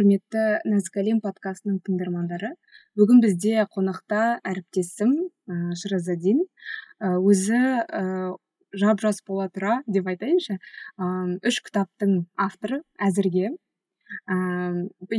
[0.00, 2.54] құрметті нәзік әлем подкастының тыңдармандары.
[2.96, 5.12] Бүгін бізде қонақта әріптесім
[5.44, 8.32] ә, өзі ә,
[8.72, 10.56] жап жас бола тұра деп айтайыншы.
[11.44, 13.52] Үш кітаптың авторы әзірге.
[14.24, 14.36] Ә,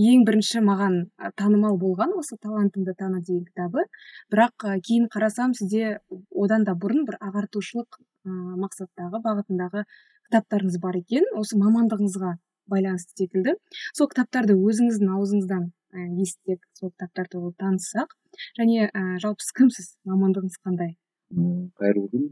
[0.02, 1.00] ең бірінші маған
[1.38, 3.86] танымал болған осы талантыңды таны деген кітабы.
[4.34, 6.00] Бірақ кейін қарасам сізде
[6.34, 8.32] одан да бұрын бір ағартушылық ә,
[8.66, 9.86] мақсаттағы бағытындағы
[10.26, 11.30] кітаптарыңыз бар екен.
[11.38, 12.40] Осы мамандығыңызға
[12.72, 13.56] байланысты секілді.
[13.98, 18.16] Сол кітаптарды өзіңіздің аузыңыздан ә, естісек сол кітаптар туралы таныссақ
[18.60, 19.90] және ә, жалпы сіз кімсіз?
[20.08, 20.96] Мамандығыңыз қандай?
[21.32, 22.30] Қайырлы күн.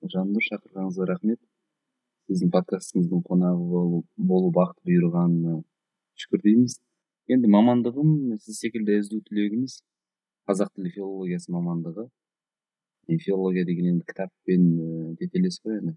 [0.00, 1.40] Жаннұр шақырғаныңызға рахмет.
[2.30, 5.60] Сіздің подкастыңыздың қонағы болу, болу бақыт бұйырғанына
[6.20, 6.76] шүкір дейміз.
[7.30, 9.80] Енді мамандығым сіз секілді сду түлегі емес
[10.48, 12.06] қазақ тілі филологиясы мамандығы.
[13.10, 14.64] Филология деген енді кітаппен
[15.18, 15.96] тетелес қой енді.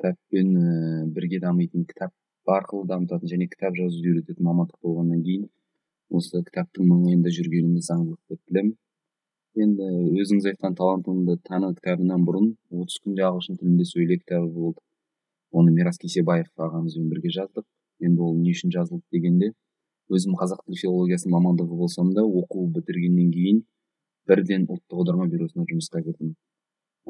[0.00, 2.12] Кітаппен бірге дамитын кітап.
[2.50, 5.48] Арқылы дамытатын және кітап жазуды үйрететін мамандық болғаннан кейін
[6.10, 8.76] осы кітаптың маңайында жүргеніміз заңдылық деп білемін
[9.64, 9.88] енді
[10.22, 12.48] өзіңіз айтқан талантымды таны кітабынан бұрын
[12.82, 14.80] отыз күнде ағылшын тілінде сөйле кітабы болды
[15.52, 17.66] оны мирас кесебаев ағамызбен бірге жаздық
[18.06, 19.52] енді ол не үшін жазылды дегенде
[20.12, 23.60] өзім қазақ тілі филологиясының мамандығы болсам да оқу бітіргеннен кейін
[24.28, 26.34] бірден ұлттық аударма бюросына жұмысқа кірдім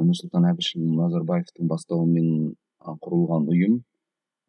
[0.02, 2.28] нұрсұлтан әбішұлы назарбаевтың бастауымен
[2.82, 3.80] құрылған ұйым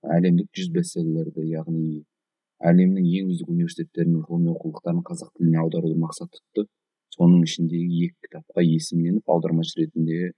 [0.03, 2.03] әлемдік жүз бестселлерді яғни
[2.69, 6.67] әлемнің ең үздік университеттерінің ғылыми оқулықтарын қазақ тіліне аударуды мақсат тұтты
[7.15, 10.31] соның ішіндегі екі кітапқа есімленіп аудармашы ретінде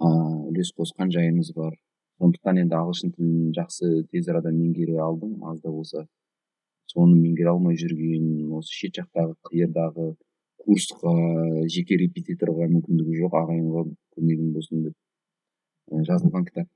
[0.00, 1.74] үлес қосқан жайымыз бар.
[2.18, 5.42] сондықтан енді ағылшын тілін жақсы тез арада меңгере алдым.
[5.44, 6.06] аз да болса
[6.86, 10.14] соны меңгере алмай жүрген осы шет жақтағы қиырдағы
[10.64, 11.12] курсқа
[11.74, 13.84] жеке репетиторға мүмкіндігі жоқ ағайынға
[14.16, 14.94] көмегім болсын деп
[16.10, 16.68] жазылған кітап.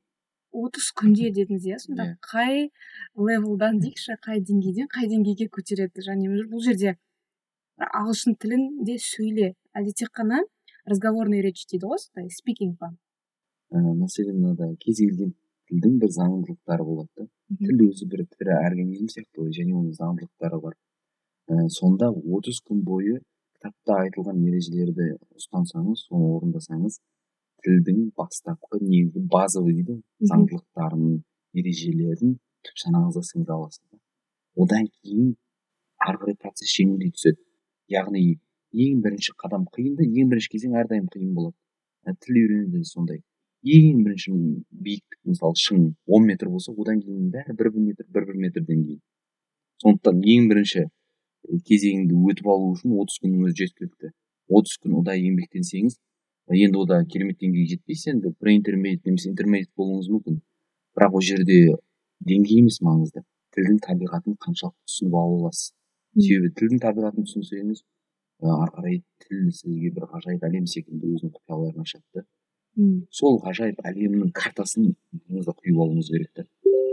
[0.52, 1.78] Отыз күнде дедіңіз иә?
[1.82, 2.16] сонда yeah.
[2.24, 2.70] Қай
[3.16, 6.96] левелдан дейікші қай деңгейден қай деңгейге көтереді және бұл жерде
[7.78, 9.52] ағылшын тілінде сөйле.
[9.76, 10.42] Әлде тек қана
[10.86, 12.90] разговорный речь дейді ғой сондай спикинг па?
[13.70, 15.34] Ә, мәселен мынада кез келген
[15.68, 17.28] тілдің бір заңдылықтары болады да.
[17.60, 20.78] Тіл өзі бір тірі организм сияқты ғой және оның заңдылықтары бар.
[21.48, 23.20] Ә, сонда отыз күн бойы
[23.58, 27.00] кітапта айтылған ережелерді ұстансаңыз соны орындасаңыз
[27.64, 31.06] тілдің бастапқы негізгі базовый дейді ғой заңдылықтарын
[31.62, 32.36] ережелерін
[32.82, 34.00] санаңызға сіңіре аласыз
[34.64, 35.34] одан кейін
[36.06, 37.40] ары қарай процесс жеңілдей түседі.
[37.92, 38.22] Яғни
[38.84, 41.56] ең бірінші қадам қиын да ең бірінші кезең әрдайым қиын болады.
[42.24, 43.22] Тіл үйренуде сондай.
[43.62, 44.34] Ең бірінші
[44.84, 48.84] биіктік мысалы шың он метр болса одан кейін бәрі бір бір метр бір бір метрден
[48.84, 49.00] кейін
[49.82, 50.84] сондықтан ең бірінші
[51.68, 54.12] кезеңді өтіп алу үшін отыз күннің өзі жеткілікті.
[54.48, 55.98] Отыз күн ұдайы еңбектенсеңіз
[56.54, 60.40] енді ода керемет деңгейге жетпейсіз енді интермедиат немесе интермедиат болуыңыз мүмкін.
[60.96, 61.58] Бірақ ол жерде
[62.24, 63.24] деңгей емес маңызды.
[63.54, 65.72] Тілдің табиғатын қаншалықты түсініп ала аласыз.
[66.18, 67.84] Себебі тілдің табиғатын түсінсеңіз
[68.38, 72.04] ары қарай тіл сізге бір ғажайып әлем секілді өзінің құпияларын ашады.
[72.14, 72.26] Да
[73.10, 76.44] сол ғажайып әлемнің картасын миыңызға құйып алуыңыз керек та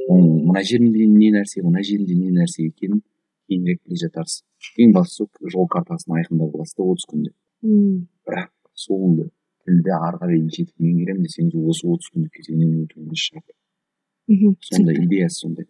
[0.10, 3.04] оның мына жерінде не нәрсе мына жерінде не нәрсе екенін
[3.50, 4.44] кейінірек біле жатарсыз.
[4.82, 7.34] Ең бастысы жол картасын айқындап аласыз да отыз күнде.
[8.26, 9.04] Бірақ сол
[9.66, 13.48] тілді ары қарай жетік меңгеремін десеңіз осы отыз күндік кезеңнен өтуіңіз шарт
[14.32, 15.68] мхм сондай идеясы сондай.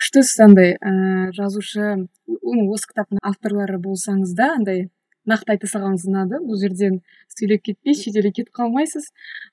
[0.00, 1.86] күштісіз андай ыыы жазушы
[2.26, 4.88] осы кітаптың авторлары болсаңыз да андай
[5.26, 6.40] нақты айта салғаныңыз ұнады.
[6.46, 7.00] Бұл жерден
[7.34, 9.08] сөйлеп кетпей шетелге кетіп қалмайсыз.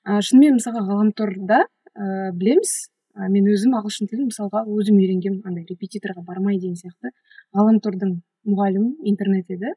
[0.06, 2.74] Ә, шынымен мысалға ғаламторда ә, білеміз.
[3.14, 7.10] Ә, мен өзім ағылшын тілін мысалға өзім үйренгенмін андай репетиторға бармай деген сияқты.
[7.58, 8.20] Ғаламтордың
[8.50, 9.74] мұғалімі интернет еді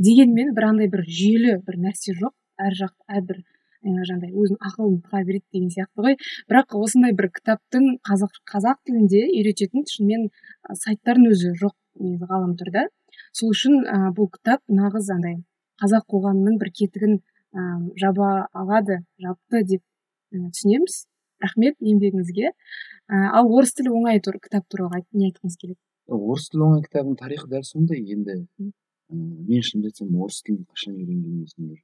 [0.00, 2.32] дегенмен бір андай бір жүйелі бір нәрсе жоқ.
[2.66, 3.42] Әр жақ әрбір
[3.80, 6.16] жаңағыдай өзінің ақылын тыға береді деген сияқты ғой.
[6.50, 10.26] Бірақ осындай бір кітаптың қазақ қазақ тілінде үйрететін шынымен
[10.82, 12.86] сайттардың өзі жоқ негізі ғаламторда
[13.32, 15.38] сол үшін ә, бұл кітап нағыз андай
[15.80, 17.66] қазақ қоғамының бір кетігін ә,
[18.02, 19.82] жаба алады жапты деп
[20.34, 21.06] ә, түсінеміз.
[21.40, 22.50] Рахмет еңбегіңізге.
[22.52, 25.80] Ә, ал орыс тілі оңай тұр кітап туралы не айтқыңыз келеді?
[26.12, 28.04] Орыс тілі оңай кітабының тарихы дәл сондай.
[28.04, 28.42] Енді
[29.08, 31.80] мен шынымды айтсам орыс тілін қашан үйренген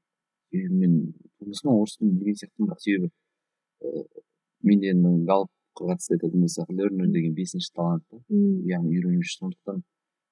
[0.57, 0.97] себебі мен
[1.39, 4.25] тумысымнан орыс тілін білген сияқтымын бірақ себебі ііі
[4.67, 4.93] менде
[5.29, 8.21] галопқа қатысты айтатын болсақ лернер деген бесінші талант та.
[8.31, 9.39] Яғни үйренуші.
[9.41, 9.83] Сондықтан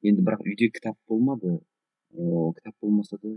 [0.03, 1.59] енді бірақ үйде кітап болмады.
[2.15, 3.35] Ыыы кітап болмаса да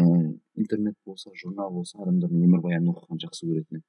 [0.00, 3.84] ыыы интернет болса журнал болса адамдардың өмірбаянын оқығанды жақсы көретін.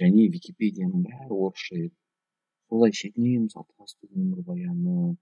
[0.00, 1.94] Және википедияның бәрі орысша еді.
[2.68, 5.16] Солай шетінен мысалы толстойдың өмірбаяны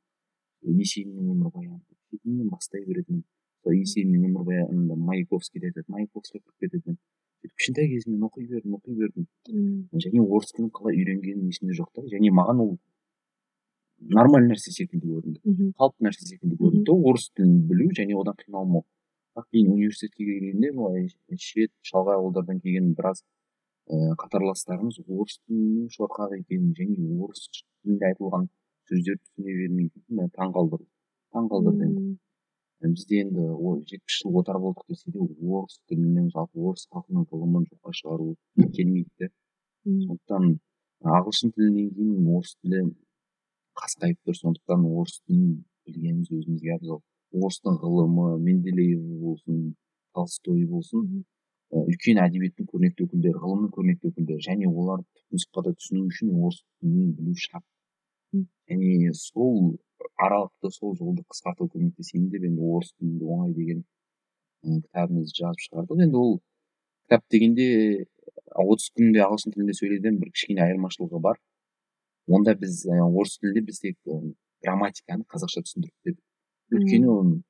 [0.62, 1.80] есениннің өмірбаяны
[2.10, 3.24] шетінен бастай беретінмін
[3.62, 6.98] сол есениннің өмірбаянында маяковскийді айтады маяковский кіріп кететін
[7.42, 9.26] сөйтіп кішкентай кезімнен оқи бердім оқи бердім.
[10.04, 12.02] Және орыс тілін қалай үйренгенім есімде жоқ та.
[12.06, 12.72] Және маған ол
[13.98, 15.40] нормальный нәрсе секілді көрінді.
[15.44, 15.72] Мхм.
[15.78, 16.84] Қалыпты нәрсе секілді көрінді.
[16.86, 18.84] Да орыс тілін білу және одан қиналмау.
[19.34, 23.22] Бірақ кейін университетке келгенде былай шет шалғай ауылдардан келген біраз
[23.90, 28.50] ііі қатарластарымыз орыс тілінің шорқақ екенін және орыс тілінде айтылған
[28.90, 30.86] сөздерді түсіне бермейтінін таң қалдырды
[31.32, 32.04] таң қалдырды енді
[32.90, 37.66] бізде енді о жетпіс жыл отар болдық десе де орыс тілінің жалпы орыс халқының ғылымын
[37.70, 38.28] жоққа шығару
[38.76, 39.28] келмейді
[39.84, 40.48] сондықтан
[41.16, 42.82] ағылшын тілінен кейін орыс тілі
[43.80, 44.38] қасқайып тұр.
[44.42, 47.02] сондықтан орыс тілін білгеніміз өзімізге абзал
[47.32, 49.62] орыстың ғылымы менделеев болсын
[50.14, 51.22] толстой болсын
[51.72, 57.34] үлкен әдебиеттің көрнекті өкілдері ғылымның көрнекті өкілдері және оларды түпнұсқада түсіну үшін орыс тілін білу
[57.44, 57.64] шарт.
[58.68, 59.78] Және сол
[60.26, 63.84] аралықты сол жолды қысқартуға көмектесейін деп енді орыс тілінде оңай деген
[64.62, 66.34] кітабымызды жазып шығардық енді ол
[67.06, 67.68] кітап дегенде
[68.64, 71.40] отыз күнде ағылшын тілінде сөйлеуден бір кішкене айырмашылығы бар
[72.28, 73.98] онда біз орыс тілінде біз тек
[74.62, 77.42] грамматиканы қазақша түсіндіріп бердік өйткені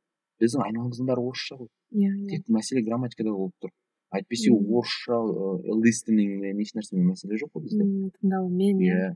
[0.42, 1.68] біздің айналамыздың бәрі орысша ғой
[2.02, 3.72] иә тек мәселе грамматикада болып тұр
[4.16, 7.86] әйтпесе орысша ы листенingмен ешнәрсемен мәселе жоқ қой бізде
[8.18, 9.12] тыңдаумен иә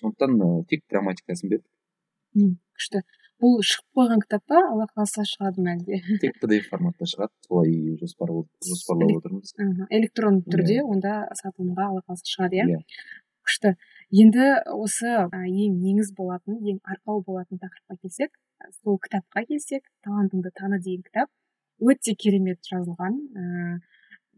[0.00, 0.38] сондықтан
[0.70, 1.68] тек грамматикасын бердік
[2.34, 3.02] күшті.
[3.40, 4.58] Бұл шығып қойған кітап па?
[4.68, 6.00] Алла қаласа шығады ма әлде?
[6.20, 7.32] Тек pdf форматта шығады.
[7.46, 8.34] Солай жоспар
[8.68, 9.54] жоспарлап отырмыз.
[9.88, 10.52] электронды иә.
[10.52, 12.66] түрде онда сатылымға алла қаласа шығады иә?
[12.68, 12.82] Иә.
[13.48, 13.74] Күшті.
[14.12, 18.36] Енді осы ең негіз болатын ең арқау болатын тақырыпқа келсек
[18.82, 21.32] сол кітапқа келсек талантыңды таны деген кітап
[21.80, 23.16] өте керемет жазылған.
[23.40, 23.80] Ыыы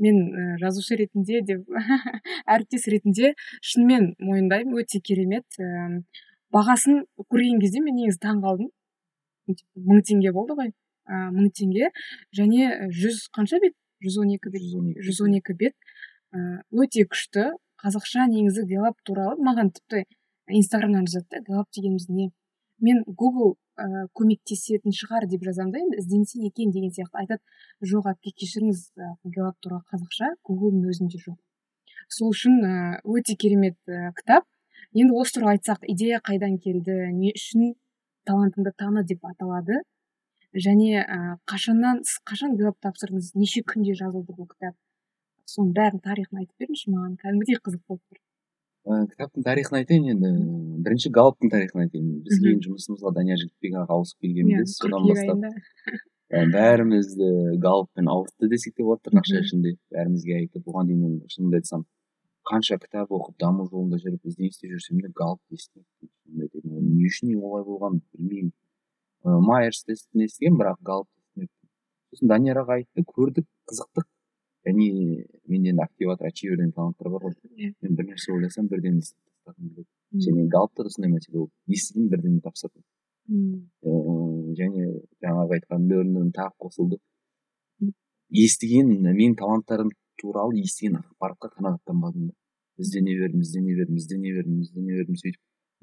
[0.02, 1.66] мен жазушы ретінде деп
[2.54, 5.46] әріптес ретінде шынымен мойындаймын өте керемет.
[5.58, 6.04] Ііі
[6.54, 8.70] бағасын көрген кезде мен негізі таң қалдым
[9.88, 10.72] мың теңге болды ғой.
[11.08, 11.90] Ыыы мың теңге.
[12.37, 13.75] Және жүз қанша бет?
[14.04, 14.66] Жүз он екі бет.
[15.06, 15.56] Жүз он екі.
[15.58, 15.75] Бет.
[16.70, 17.52] Өте күшті.
[17.82, 20.04] Қазақша негізі гэлап туралы маған тіпті
[20.46, 22.31] инстаграмнан жазады да гэлап дегеніміз не?
[22.78, 27.25] Мен гугл ыыы көмектесетін шығар деп жазамын да енді ізденсе екен деген сияқты.
[27.25, 27.43] Айтады
[27.82, 28.84] жоқ әпке кешіріңіз
[29.25, 31.40] гэлап туралы қазақша гуглдың өзінде жоқ
[32.12, 32.60] сол үшін
[33.02, 33.78] өте керемет
[34.19, 34.46] кітап.
[34.92, 37.72] Енді осы туралы айтсақ идея қайдан келді не үшін
[38.28, 39.80] талантыңды таны деп аталады.
[40.52, 44.76] Және ііі қашаннан сіз қашан гэлап тапсырдыңыз неше күнде жазылды бұл кітап?
[45.48, 48.20] Соның бәрін тарихын айтып беріңізші маған кәдімгідей қызық болып тұр.
[48.82, 50.30] І кітаптың тарихын айтайын енді
[50.84, 52.12] бірінші галоптың тарихын айтайын.
[52.26, 55.48] Бізге жұмысымызға данияр жігітбек аға ауысып иә келгенде содан бастап
[56.32, 57.30] і бәрімізді
[57.62, 61.84] галоппен ауыртты десек те болады тырнақша ішінде бәрімізге айтып оған дейін енді шынымды айтсам
[62.48, 65.10] қанша кітап оқып даму жолында жүріп ізденіс істеп жүрсем де
[66.42, 68.52] айтайын ол не үшін олай болғанын білмеймін.
[69.48, 71.68] Майерс тестін естігемін бірақ галопты естімеппін
[72.12, 74.08] сосын данияр аға айтты көрдік қызықтық
[74.66, 77.36] және менде енді активатор ачивер деген таланттар бар ғой.
[77.56, 77.74] Иә.
[77.82, 82.08] Мен бір нәрсе ойласам бірден істеп тастағым келеді және галопта да сондай мәселе болды естідім
[82.10, 82.82] бірден тапсырдым
[83.30, 84.88] ыыы және
[85.22, 86.98] жаңағы айтқан нөл тағы қосылды.
[88.32, 89.90] Естіген менің таланттарым
[90.22, 92.34] туралы естіген ақпаратқа қанағаттанбадым да.
[92.78, 95.40] Іздене бердім іздене бердім іздене бердім іздене бердім сөйтіп.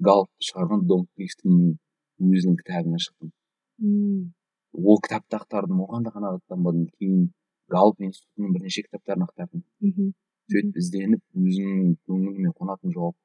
[0.08, 1.60] Галопты шығарған дом кливтің
[2.20, 3.34] өзінің кітабына шықтым.
[4.74, 6.88] Ол кітапты ақтардым оған да қанағаттанбадым.
[6.98, 7.30] Кейін
[7.70, 9.64] галоп институтының бірнеше кітаптарын ақтардым.
[9.86, 10.14] Мхм.
[10.50, 13.18] Сөйтіп ізденіп өзімнің көңіліме қонатын жауап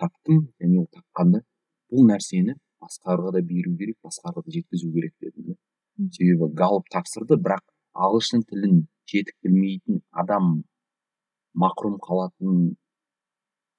[0.00, 0.46] таптым.
[0.62, 1.42] Және ол тапқанда
[1.90, 5.58] бұл нәрсені басқаларға да беру керек басқаларға да жеткізу керек дедім да.
[6.16, 10.52] Себебі галоп тапсырды бірақ ағылшын тілін жетік білмейтін адам
[11.58, 12.76] мақұрым қалатын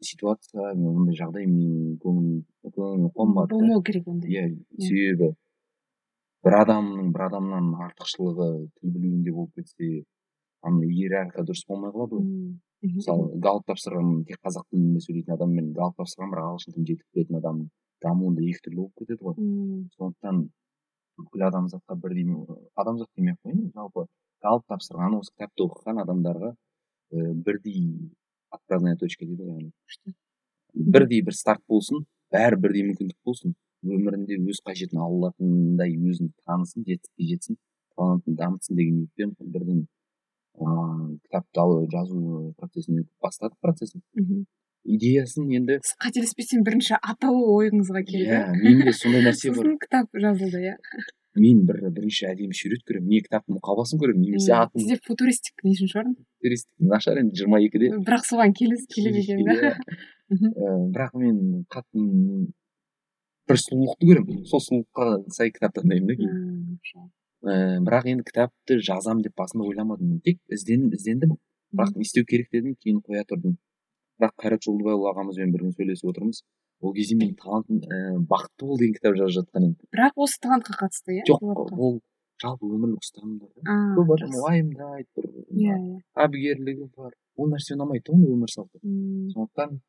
[0.01, 2.41] ситуация мен ондай жағдай менің көңілім
[2.75, 4.31] көңіліме қонбады болмау керек ондай.
[4.31, 4.87] Иә иә.
[4.87, 5.29] себебі
[6.45, 8.47] бір адамның бір адамнан артықшылығы
[8.79, 10.03] тіл білуінде болып кетсе
[10.65, 12.55] ана иерархия дұрыс болмай қалады ғой.
[12.81, 17.07] Мысалы галоп тапсырған тек қазақ тілінде сөйлейтін адам мен галоп тапсырған бірақ ағылшын тілін жетік
[17.13, 17.69] білетін адамның
[18.01, 19.35] дамуында екі түрлі болып кетеді ғой.
[19.99, 20.41] Сондықтан
[21.21, 22.25] бүкіл адамзатқа бірдей
[22.73, 24.07] адамзат демей ақ қояйын жалпы
[24.43, 26.51] галоп тапсырған осы кітапты оқыған адамдарға
[27.11, 27.81] і бірдей
[28.51, 29.71] отправная точка дейді ғой яғни.
[29.87, 30.15] Күшті.
[30.73, 36.85] Бірдей бір старт болсын бәрі бірдей мүмкіндік болсын өмірінде өз қажетін ала алатындай өзін танысын
[36.87, 37.59] жетістікке жетсін
[37.95, 39.85] талантын дамытсын деген ниетпен бірден
[40.61, 44.45] ыыы кітапты жазу процесіне бастадық процесін мхм
[44.85, 48.29] идеясын енді сіз қателеспесем бірінші атауы ойыңызға келді.
[48.29, 49.57] Иә менде сондай нәрсе бар.
[49.59, 50.75] сосын кітап жазылды иә.
[51.39, 55.93] Мен бір бірінші әдемі сурет көремін не кітаптың мұқабасын көремін немесе атын сізде футуристик нешінші
[55.93, 56.09] шығар?
[56.43, 57.91] туристик нашар енді жиырма екіде.
[58.03, 59.53] Бірақ соған келе келе берген да.
[59.53, 59.73] иә.
[60.31, 61.39] Ііі, бірақ мен
[61.71, 62.03] қатты
[63.47, 66.77] бір сұлулықты көремін сол сұлулыққа сай кітап таңдаймын да кейін.
[67.47, 70.15] Ііі бірақ енді кітапты жазамын деп басында ойламадым.
[70.15, 71.37] Мен тек іздендім іздендім.
[71.71, 73.55] Бірақ не істеу керек дедім кейін қоя тұрдым.
[74.19, 76.43] Бірақ қайрат жолдыбайұлы ағамызбен бір күні сөйлесіп отырмыз.
[76.81, 79.77] Ол кезде менің талантым ііі бақытты бол деген кітап жазып жатқан едім.
[79.93, 81.45] бірақ осы талантқа қатысты иә жоқ
[81.77, 81.99] ол
[82.41, 83.51] жалпы өмірлік ұстанымдар
[83.97, 86.01] көп адам уайымдайды бір иә иә.
[86.25, 87.13] Әбігерлігі бар.
[87.37, 89.79] Ол нәрсе ұнамайды да оның өмір салты сондықтан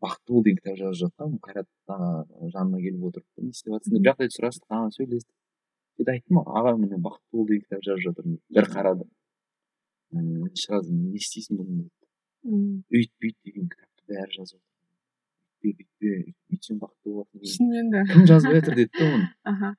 [0.00, 2.10] бақытты бол деген кітап жазып жатқан қайрат аға
[2.54, 5.34] жаныма келіп отырып не істеп жатрсың деп жағдайды сұрастық сөйлестік
[5.98, 9.08] сөйтіп айттым аға міне бақытты бол деген кітап жазып жатырмын бір қарады.
[10.64, 11.84] Сразу не істейсің бұны
[12.90, 14.60] деді бүйт деген кітапты бәрі жазып
[15.64, 16.12] бүйтпе
[16.50, 19.72] өйтсең бақытты боласың шынымен де кім жазып жатыр деді да оны аха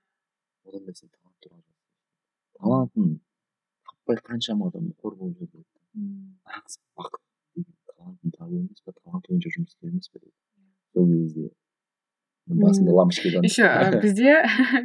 [0.68, 1.64] одан да сен талант туралы
[2.60, 3.10] талантын
[3.90, 5.66] таппай қаншама адам қор болып жүр деді
[6.52, 7.24] нағыз бақыт
[7.56, 10.38] деген талантын табу емес па талант бойынша жұмыс істеу емес па деді
[10.94, 11.50] сол кезде
[12.48, 13.68] басында лампочкадан еще
[14.04, 14.36] бізде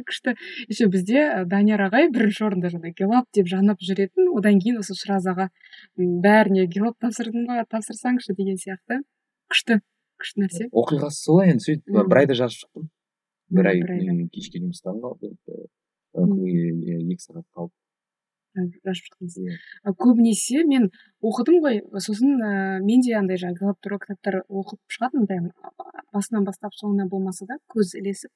[0.07, 0.35] күшті
[0.69, 5.27] еще бізде данияр ағай бірінші орында жаңағы гелап деп жанып жүретін одан кейін осы шыраз
[5.33, 5.49] аға
[5.97, 9.01] бәріне гелап тапсырдың ба тапсырсаңшы деген сияқты
[9.51, 9.81] күшті
[10.21, 10.69] күшті нәрсе?
[10.71, 12.87] оқиғасы солай енді сөйтіп бір айда жазып шықтым.
[13.57, 13.81] Бір ай
[14.33, 17.73] кешке жұмыстан қалып екі сағат қалып
[18.57, 19.37] жазып шықтыңыз.
[19.37, 19.57] Иә.
[20.01, 20.89] Көбінесе мен
[21.21, 21.81] оқыдым ғой.
[22.01, 25.51] Сосын ә, мен де андай жаңағы туралы кітаптар оқып шығатынмын
[26.13, 28.31] басынан бастап соңына болмаса да көз ілесіп.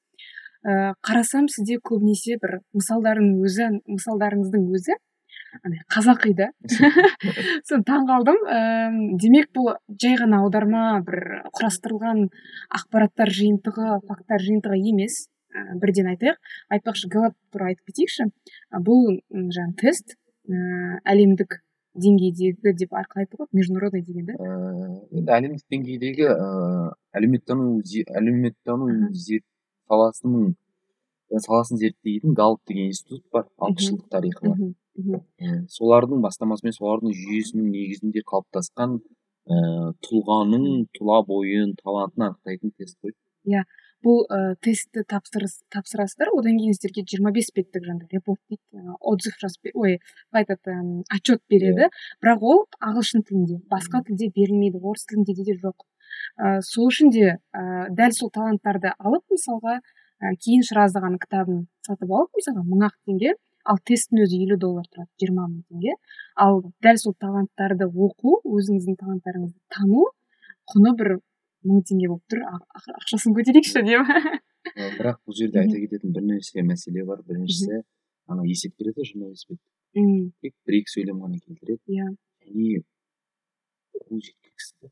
[0.61, 4.97] Ә, қарасам сізде көбінесе бір мысалдардың өзі мысалдарыңыздың өзі
[5.91, 6.50] қазақи да
[7.67, 8.60] соны таң қалдым ә,
[9.22, 12.27] демек бұл жай ғана аударма бір құрастырылған
[12.79, 15.27] ақпараттар жиынтығы факттар жиынтығы емес.
[15.51, 16.39] Ә, бірден айтайық.
[16.72, 18.29] Айтпақшы галап туралы айтып кетейікші.
[18.88, 20.15] Бұл жаңағы тест
[20.48, 21.60] ә, әлемдік
[22.00, 24.36] деңгейдегі деп қалай айтты ғой международный деген да?
[25.12, 27.81] Енді әлемдік деңгейдегі ыыы әлеуметтану
[28.15, 28.88] әлеуметтану
[29.91, 30.53] саласының
[31.39, 35.23] саласын зерттейтін галп деген институт бар алпыс жылдық тарихы бар.
[35.71, 39.00] Солардың бастамасымен солардың жүйесінің негізінде қалыптасқан
[39.51, 40.65] ыыы тұлғаның
[40.97, 43.15] тұла бойын талантын анықтайтын тест қой.
[43.50, 43.63] Иә
[44.05, 46.31] бұл ә, тестті тапсырыс тапсырасыздар?
[46.33, 50.00] Одан кейін сіздерге жиырма бес беттік жаңағы репорт дейді отзыв жазып ой
[50.31, 50.75] қалай айтады
[51.13, 51.85] отчет береді.
[51.85, 51.91] Yeah.
[52.23, 55.85] бірақ ол ағылшын тілінде басқа тілде берілмейді орыс тілінде де жоқ.
[56.38, 59.79] Ә, сол үшін де ә, дәл сол таланттарды алып мысалға
[60.21, 63.33] ә, кейін шыраз кітабын сатып алып мысалға мың ақ теңге.
[63.65, 65.97] Ал тесттің өзі елу доллар тұрады жиырма мың теңге.
[66.35, 70.07] Ал дәл сол таланттарды оқу өзіңіздің таланттарыңызды тану
[70.71, 71.11] құны бір
[71.67, 72.45] мың теңге болып тұр.
[72.97, 74.09] Ақшасын көтерейікші деп.
[74.97, 77.21] Бірақ бұл жерде айта кететін бірнәрсе мәселе бар.
[77.27, 77.83] Біріншісі
[78.31, 79.51] ана есеп береді журналист
[79.93, 81.81] тек бір екі сөйлем ғана келтіреді.
[81.91, 82.07] Иә.
[82.47, 82.83] Және
[84.07, 84.91] ол жеткіліксіз.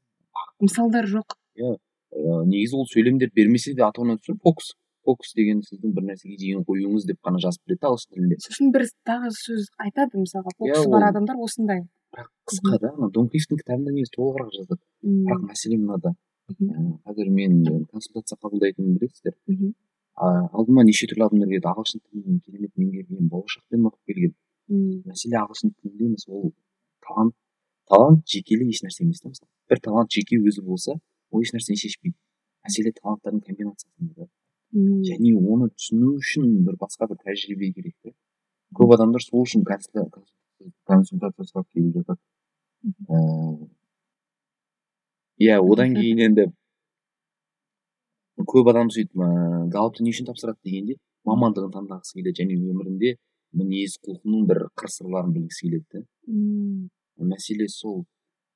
[0.60, 1.38] Мысалдар жоқ.
[1.58, 1.78] Иә.
[2.50, 4.74] Негізі ол сөйлемдер бермесе де атауынан түсір фокус
[5.10, 8.86] фокус деген сіздің бір нәрсеге зейін қоюыңыз деп қана жазып береді ағылшын тілінде сосын бір
[9.10, 11.84] тағы сөз айтады мысалға фокусы бар адамдар осындай.
[12.14, 14.82] бірақ қысқа да ана донкливтің кітабында негізі толығырақ жазады.
[15.06, 16.14] Бірақ мәселе мынада
[17.06, 19.36] қазір мен консультация қабылдайтынымды білесіздер.
[20.18, 21.70] Алдыма неше түрлі адамдар келеді.
[21.74, 24.34] ағылшын тілін керемет меңгерген болашақпен оқып келген.
[25.06, 26.52] Мәселе ағылшын тілінде емес ол
[27.06, 27.36] талант
[27.90, 29.30] талант жекелей ешнәрсе емес та.
[29.30, 30.98] Мысалы бір талант жеке өзі болса
[31.32, 32.18] ол ешнәрсені шешпейді.
[32.66, 33.99] Мәселе таланттардың комбинациясында
[35.08, 38.14] және оны түсіну үшін бір басқа бір тәжірибе керек та
[38.80, 42.20] көп адамдар сол үшін консультация сұрап келіп жатады.
[45.40, 46.48] Иә одан кейін енді
[48.54, 50.60] көп адам сөйтіп ыыы галопты не үшін тапсырады?
[50.64, 50.96] дегенде
[51.28, 53.16] мамандығын таңдағысы келеді және өмірінде
[53.60, 58.06] мінез құлқының бір қыр сырларын білгісі келеді да мәселе сол.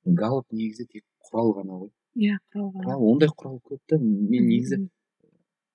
[0.04, 1.90] Галоп негізі тек құрал ғана ғой.
[2.20, 2.96] Иә құрал ғана.
[3.10, 3.98] Ондай құрал көп та.
[3.98, 4.80] Мен негізі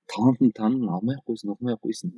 [0.09, 2.13] талантын танын алмай ақ қойсын оқымай ақ қойсын.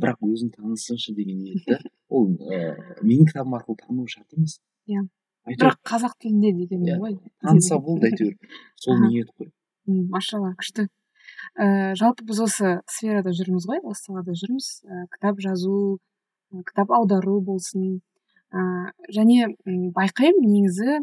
[0.00, 1.78] Бірақ өзін танысыншы деген ниет та
[2.08, 4.60] ол ыыы менің кітабым арқылы тану шарт емес.
[4.86, 5.02] Иә.
[5.46, 6.98] Бірақ қазақ тілінде деген иә.
[7.02, 7.18] ғой.
[7.42, 8.38] Таныса болды әйтеуір.
[8.76, 9.50] Сол ниет қой.
[9.86, 10.86] Машалла күшті.
[11.58, 14.70] Ііі жалпы біз осы сферада жүрміз ғой осы салада жүрміз.
[14.86, 15.98] І кітап жазу
[16.52, 18.00] кітап аудару болсын.
[18.52, 19.52] Ыыы және
[19.98, 21.02] байқаймын негізі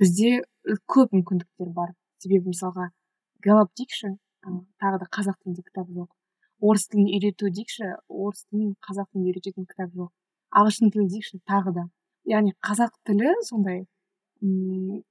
[0.00, 0.44] бізде
[0.86, 1.92] көп мүмкіндіктер бар.
[2.22, 2.90] Себебі мысалға
[3.44, 6.08] галап дейікші тағы да қазақ тілінде кітап жоқ.
[6.60, 10.10] Орыс тілін үйрету дейікші орыс тілін қазақ тілін үйрететін кітап жоқ.
[10.50, 11.84] Ағылшын тілі дейікші тағы да.
[12.28, 13.84] Яғни қазақ тілі сондай
[14.42, 15.02] м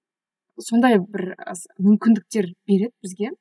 [0.60, 1.36] сондай бір
[1.80, 3.32] мүмкіндіктер береді бізге.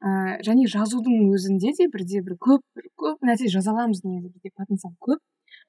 [0.00, 2.62] Ә, және жазудың өзінде де бірде бір көп
[3.00, 5.20] көп нәрсе жаза аламыз негізі бізде потенциал көп.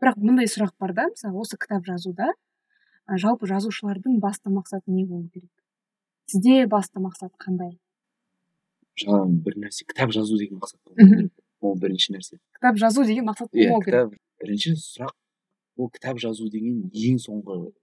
[0.02, 2.34] Бірақ мындай сұрақ бар да мысалы осы кітап жазуда
[3.08, 5.52] жалпы жазушылардың басты мақсаты не болу керек?
[6.28, 7.78] Сізде басты мақсат қандай?
[9.01, 12.39] Жаңағы бір нәрсе кітап жазу деген мақсат болу керек ол бірінші нәрсе.
[12.58, 14.18] Кітап жазу деген мақсат болмау керек.
[14.42, 15.13] бірінші сұрақ
[15.77, 17.74] ол кітап жазу деген ең соңғы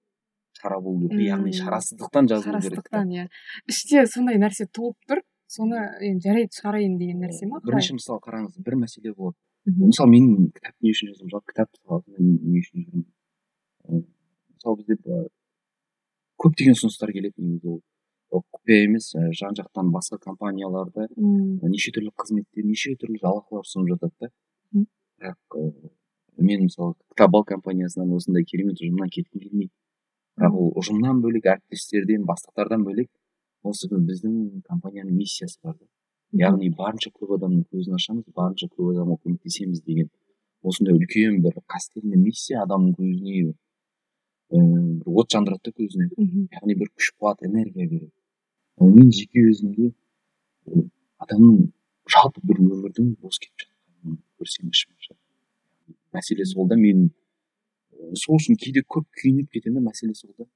[0.59, 1.27] шара болу керек.
[1.29, 3.29] Яғни шарасыздықтан жазылу керек шарасыздықтан иә.
[3.69, 7.61] Іште сондай нәрсе толып тұр соны енді жарайды шығарайын деген нәрсе ма?
[7.65, 9.39] Бірінші мысалы қараңыз бір мәселе болады.
[9.67, 11.71] Мысалы мен кітап не үшін жаздым жалпы кітап
[12.19, 13.07] не үшін жүрмін
[13.89, 14.99] мысалы бізде
[16.41, 17.81] көптеген ұсыныстар келеді негізі ол.
[18.41, 24.31] Құпия емес жан жақтан басқа компанияларда неше түрлі қызметтер неше түрлі жалақылар ұсынып жатады да.
[25.21, 25.59] Бірақ
[26.39, 29.73] мен мысалы кітабал компаниясынан осындай керемет ұжымнан кеткім келмейді.
[30.39, 33.11] Бірақ ол ұжымнан бөлек әріптестерден бастықтардан бөлек
[33.63, 35.87] осы біздің компанияның миссиясы бар да.
[36.35, 40.11] Яғни барынша көп адамның көзін ашамыз барынша көп адамға көмектесеміз деген
[40.63, 43.55] осындай үлкен бір қастерлі миссия адамның көзіне
[44.51, 46.11] бір от жандырады да көзіне.
[46.59, 48.11] Яғни бір күш қуат энергия береді
[48.81, 49.93] мен жеке өзімде
[51.25, 51.69] адамның
[52.15, 54.73] жалпы бір өмірдің бос кетіп жатқанын көрсем
[56.15, 57.11] мәселе сол да мен
[58.19, 60.47] сол үшін кейде көп күйініп кетемін да мәселе сол да.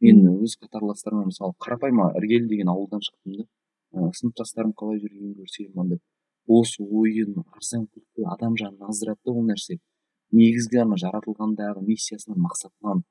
[0.00, 6.00] Мен өз қатарластарыма мысалы қарапайым іргелі деген ауылдан шықтым да сыныптастарым қалай жүргенін көрсем андай
[6.50, 9.78] бос ойын арзан күлкі адам жанын аздырады да ол нәрсе.
[10.34, 13.04] Негізгі ана жаратылғандағы миссиясынан мақсатынан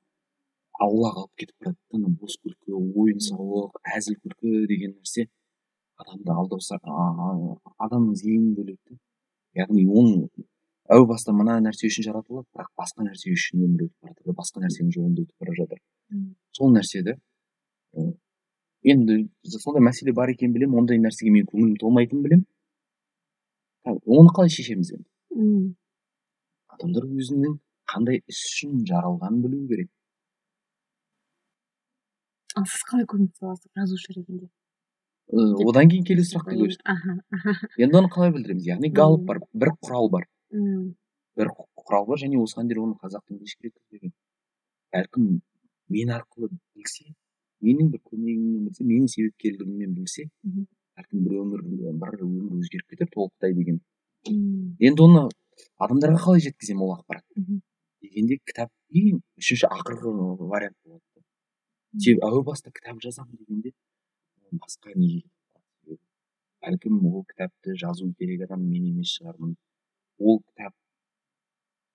[0.82, 5.28] аулақ алып кетіп барады да бос күлкі ойын сауық әзіл күлкі деген нәрсе
[6.02, 10.46] адамды алдау адамның зейінін бөледі да яғни оның
[10.94, 14.64] әу баста мына нәрсе үшін жаратылады бірақ басқа нәрсе үшін өмір өтіп бара жатыр басқа
[14.64, 15.80] нәрсенің жолында өтіп бара жатыр.
[16.52, 17.14] Сол нәрседі
[18.84, 22.44] енді сондай мәселе бар екенін білемін ондай нәрсеге менің көңілім толмайтынын білемін.
[23.86, 25.74] Оны қалай шешеміз енді?
[26.74, 27.56] Адамдар өзінің
[27.88, 29.90] қандай іс үшін жаралғанын білу керек.
[32.58, 34.48] Ал сіз қалай көмек саласыз жазушы ретінде
[35.32, 36.84] одан кейін келесі сұраққа көштік
[37.82, 38.66] енді оны қалай білдіреміз?
[38.68, 40.26] Яғни галоп бар бір құрал бар.
[40.52, 44.12] Бір құрал бар және осыған дейін оны қазақ тілінде ешкім жеткізбеген
[44.94, 45.30] бәлкім
[45.94, 47.14] мен арқылы білсе
[47.64, 51.64] менің бір көмегіммен білсе менің себепкерлігіммен білсе бәлкім бір өмір
[52.04, 53.80] бір өмір өзгеріп кетер толықтай деген.
[54.28, 55.26] Енді оны
[55.82, 57.62] адамдарға қалай жеткіземін ол ақпаратты
[58.04, 60.12] дегенде кітап ең үшінші ақырғы
[60.44, 61.02] вариант болады.
[61.98, 63.74] Себебі әу баста кітап жазамын дегенде
[64.52, 65.28] басқа неге
[66.64, 69.54] бәлкім ол кітапты жазу керек адам мен емес шығармын
[70.18, 70.74] ол кітап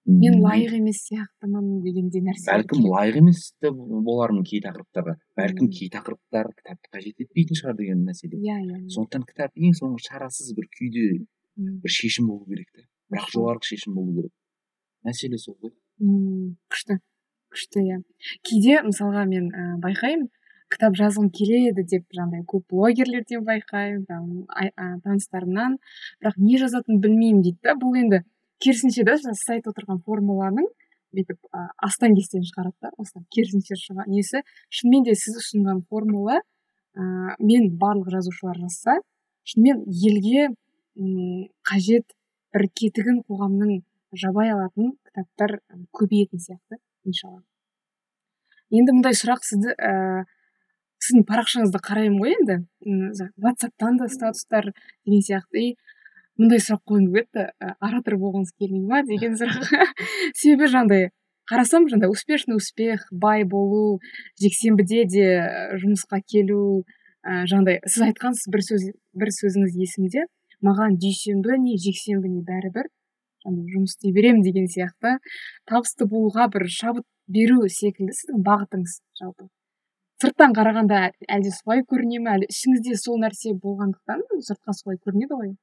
[0.09, 5.91] мен лайық емес сияқтымын дегендей нәрсе бәлкім лайық емес те болармын кей тақырыптарға бәлкім кей
[5.95, 10.69] тақырыптар кітапты қажет етпейтін шығар деген мәселе иә иә сондықтан кітап ең соңғы шарасыз бір
[10.77, 11.05] күйде
[11.83, 14.33] бір шешім болу керек та бірақ жоғарғы шешім болу керек
[15.09, 15.75] мәселе сол ғой
[16.73, 16.99] күшті
[17.53, 18.01] күшті иә
[18.47, 20.29] кейде мысалға мен ә, байқаймын.
[20.69, 25.79] Кітап жазғым келеді деп жаңағыдай көп блогерлерден байқаймын там таныстарымнан.
[26.21, 28.21] Бірақ не жазатынын білмеймін дейді да бұл енді
[28.61, 30.67] керісінше да сіз отырған формуланың
[31.15, 32.91] бүйтіп ә, астан кестен шығарады да.
[33.01, 34.43] Осыдан керісінше несі?
[34.69, 38.99] Шынымен де сіз ұсынған формула ә, мен барлық жазушылар жазса
[39.49, 40.49] шынымен елге
[40.99, 42.13] м қажет
[42.53, 43.81] бір кетігін қоғамның
[44.13, 45.59] жабай алатын кітаптар
[45.97, 46.77] көбейетін сияқты.
[47.09, 47.41] Иншалла.
[48.69, 50.25] Енді мындай сұрақ сізді ә,
[51.01, 52.57] сіздің парақшаңызды қараймын ғой енді.
[53.41, 54.71] Ватсаптан да статустар
[55.05, 55.63] деген сияқты.
[55.63, 55.77] И
[56.39, 59.65] мындай сұрақ қойғым келеді ә, оратор болғыңыз келмей ма деген сұрақ.
[60.39, 61.09] Себебі жаңағыдай
[61.49, 63.99] қарасам жаңағыдай успешный успех бай болу
[64.41, 65.27] жексенбіде де
[65.81, 66.85] жұмысқа келу
[67.25, 68.85] ә, жаңағыдай сіз айтқансыз бір сөз
[69.17, 70.27] бір сөзіңіз есімде
[70.65, 72.91] маған дүйсенбі не жексенбі не бәрібір.
[73.57, 75.17] Жұмыс істей беремін деген сияқты
[75.69, 79.49] табысты болуға бір шабыт беру секілді сіздің бағытыңыз жалпы.
[80.19, 85.53] Сырттан қарағанда әлде солай көріне ме әлде ішіңізде сол нәрсе болғандықтан сыртқа солай көрінеді ғой.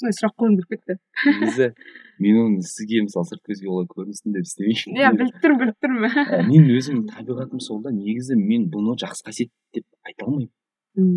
[0.00, 0.96] Сондай сұрақ қойғым келіп кетті.
[1.26, 1.68] Негізі
[2.24, 4.96] мен оны сізге мысалы сырт көзге олай көрінсін деп істемеймін.
[5.00, 9.52] Иә біліп тұрмын біліп тұрмын менің өзімнің табиғатым сол да негізі мен бұны жақсы қасиет
[9.76, 10.52] деп айта алмаймын.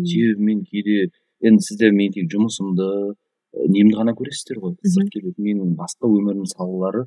[0.08, 1.10] Себебі мен кейде
[1.44, 2.88] енді сіздер мен тек жұмысымды
[3.52, 4.76] немді ғана көресіздер ғой.
[4.84, 7.06] Сырт келбет менің басқа өмірімнің салалары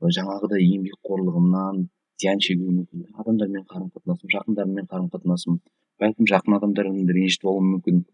[0.00, 1.84] жаңағыдай еңбекқорлығымнан
[2.20, 3.06] зиян шегуі мүмкін.
[3.20, 5.60] Адамдармен қарым қатынасым жақындарыммен қарым қатынасым
[6.00, 8.04] бәлкім жақын адамдарымды ренжітіп алуым мүмкін.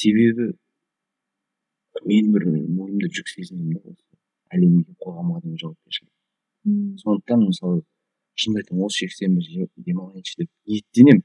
[0.00, 0.52] Себебі
[2.06, 4.06] мен бір мойнымда жүк сезінемін да осы
[4.54, 6.12] әлемге қоғамға деген жауапкершілік.
[7.02, 7.82] Сондықтан мысалы
[8.40, 11.22] шынымды айтамын осы жексенбі демалайыншы деп ниеттенемін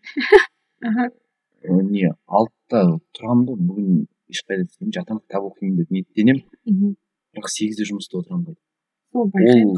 [1.92, 2.82] не алтыда
[3.18, 6.96] тұрамын да бүгін ешқайда істемеймін жатамын кітап оқимын деп ниеттенемін.
[7.36, 8.56] Бірақ сегізде жұмыста отырамын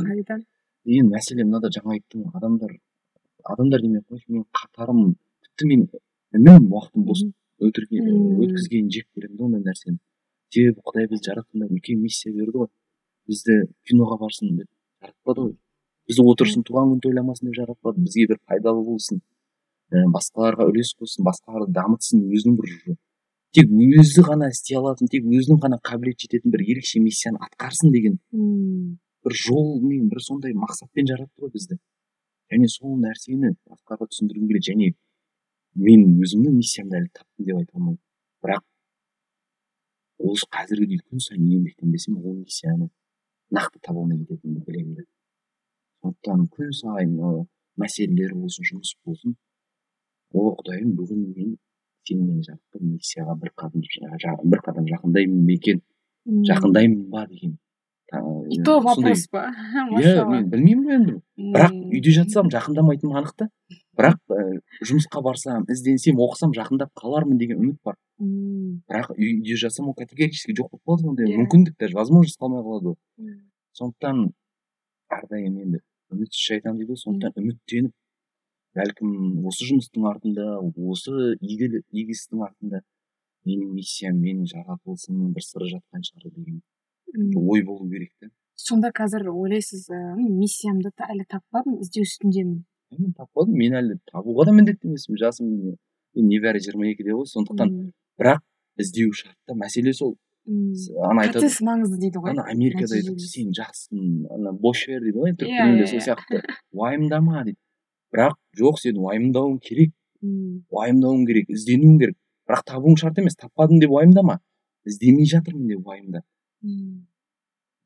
[0.07, 0.37] қайда?
[0.87, 2.77] енді мәселе мынада жаңа айттым адамдар
[3.43, 5.87] адамдар демей ақ қойшы мен қатарым тіпті мен
[6.37, 7.23] інім уақытын бос
[7.59, 9.97] өткізгенін жек көремін да ондай нәрсені.
[10.53, 12.69] Себебі құдай бізді жаратқанда үлкен миссия берді ғой.
[13.27, 13.57] Бізді
[13.87, 14.69] киноға барсын деп
[15.01, 15.55] жаратпады ғой.
[16.07, 18.03] Бізді отырсын туған күн тойламасын деп жаратпады.
[18.05, 19.21] Бізге бір пайдалы болсын.
[20.13, 22.97] Басқаларға үлес қоссын басқаларды дамытсын өзінің бір
[23.55, 28.17] тек өзі ғана істей алатын тек өзінің ғана қабілеті жететін бір ерекше миссияны атқарсын деген
[28.31, 31.79] бір жолмен бір сондай мақсатпен жаратты ғой бізді.
[32.51, 34.71] Және сол нәрсені басқаларға түсіндіргім келеді.
[34.71, 34.93] Және
[35.87, 37.99] мен өзімнің миссиямды әлі таптым деп айта алмаймын.
[38.43, 38.63] Бірақ
[40.31, 42.89] осы қазірге дейін күн сайын еңбектенбесем ол миссияны
[43.53, 45.05] нақты таба алмай кететінімді білемін да
[46.01, 47.13] сондықтан күн сайын
[47.83, 49.35] мәселелер болсын жұмыс болсын
[50.33, 51.53] о құдайым бүгін мен
[52.07, 53.85] сенімен жатқан миссияға бір қадам
[54.51, 55.81] бір қадам жақындаймын ба екен?
[56.49, 57.57] Жақындаймын ба деген.
[58.49, 59.49] И то вопрос па?
[59.99, 61.15] Иә мен білмеймін ғой енді.
[61.35, 63.49] Бірақ үйде жатсам жақындамайтыным анық та.
[63.99, 67.97] Бірақ ә, жұмысқа барсам ізденсем оқысам жақындап қалармын деген үміт бар.
[68.19, 71.41] Бірақ үйде жатсам ол категорически жоқ болып қалады ондай yeah.
[71.41, 73.35] мүмкіндік даже возможность қалмай қалады ғой
[73.75, 74.23] сондықтан
[75.17, 75.83] әрдайым енді
[76.15, 77.93] үмітсіз шайтан дейді ғой сондықтан үміттеніп
[78.77, 79.11] бәлкім
[79.49, 82.83] осы жұмыстың артында осы игі істің артында
[83.47, 86.61] менің миссиям менің жаратылысымның бір сыры жатқан шығар деген
[87.41, 93.57] ой болу керек та сонда қазір ойлайсыз ыыы миссиямды әлі таппадым іздеу үстіндемін мен таппадым
[93.57, 95.19] мен әлі табуға да міндетті емеспін.
[95.19, 97.73] Жасым мен небәрі жиырма екіде ғой сондықтан
[98.19, 98.43] бірақ
[98.81, 100.15] іздеу шарт та мәселе сол.
[100.47, 105.19] Ана айтады процесс маңызды дейді ғой ана америкада айтады сен жақсысың ана бош вер дейді
[105.19, 106.05] ғой түрік тілінде иә, сол иә, иә.
[106.07, 106.59] сияқты.
[106.71, 107.59] Уайымдама дейді.
[108.17, 109.93] Бірақ жоқ сен уайымдауың керек.
[110.73, 112.17] Уайымдауың керек ізденуің керек.
[112.47, 114.39] бірақ табуың шарт емес таппадым деп уайымдама.
[114.85, 116.23] Іздемей жатырмын деп уайымда.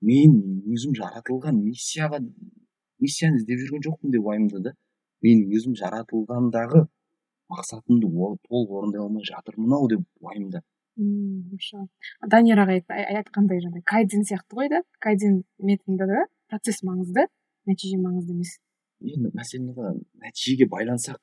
[0.02, 0.38] Мен
[0.74, 2.22] өзім жаратылған миссияға
[3.02, 4.74] миссияны іздеп жүрген жоқпын деп уайымда да.
[5.22, 6.86] Мен өзім жаратылғандағы
[7.52, 8.08] мақсатымды
[8.48, 10.62] толық орындай алмай жатырмын ау деп уайымда.
[12.30, 15.44] Данияр аға айтқандай жаңағыдай кайдзен сияқты ғой да кайдзен
[15.98, 17.28] да процесс маңызды
[17.66, 18.58] нәтиже маңызды емес.
[19.02, 19.74] Енді мәселе
[20.22, 21.20] нәтижеге байлансақ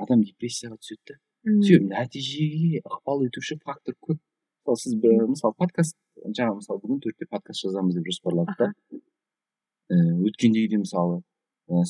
[0.00, 1.18] адам депрессияға түседі да
[1.66, 7.28] себебі нәтижеге ықпал етуші фактор көп мысалы сіз бір мысалы подкаст жаңа мысалы бүгін төртте
[7.28, 8.72] подкаст жазамыз деп жоспарладық та
[9.90, 11.20] өткендегідей мысалы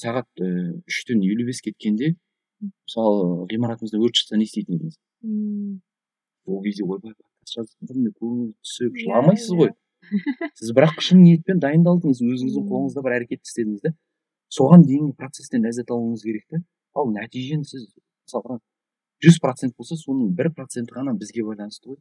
[0.02, 2.14] сағат үштен елу бес кеткенде
[2.60, 4.98] мысалы ғимаратымызда өрт шықса не істейтін едіңіз
[6.46, 9.74] ол кезде ойбай подкаст жазып көңіл түсіп жыламайсыз ғой
[10.58, 13.92] сіз бірақ шын ниетпен дайындалдыңыз өзіңіздің қолыңызда бір әрекет істедіңіз да
[14.50, 16.62] соған дейінгі процесстен ләззат алуыңыз керек та
[16.98, 17.86] ал нәтижені сіз
[18.26, 18.58] мысалға
[19.24, 22.00] жүз процент болса соның бір проценті ғана бізге байланысты ғой.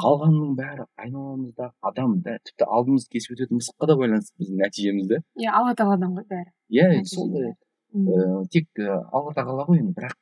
[0.00, 5.18] Қалғанының бәрі айналамызда адам да тіпті алдымызды кесіп өтетін мысыққа да байланысты біздің нәтижеміз да
[5.42, 6.52] иә алла тағаладан ғой бәрі.
[6.70, 7.56] Иә сондай
[7.92, 10.14] ыыы тек алла тағала ғой енді бірақ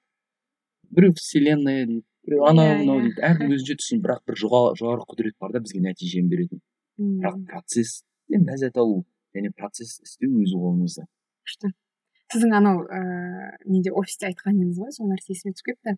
[0.96, 3.08] біреу вселенная дейді біреу анау иә, мынау иә.
[3.08, 6.62] дейді әркім өзінше түсін бірақ бір жоғары құдірет бар да бізге нәтижені беретін.
[6.98, 9.04] Бірақ процесстен ләззат алу
[9.36, 11.04] және процесс істеу өз қолымызда.
[11.44, 11.74] Күшті
[12.34, 15.96] сіздің анау ыыы неде офисте айтқан едіңіз ғой сол нәрсе есіме түсіп кетті.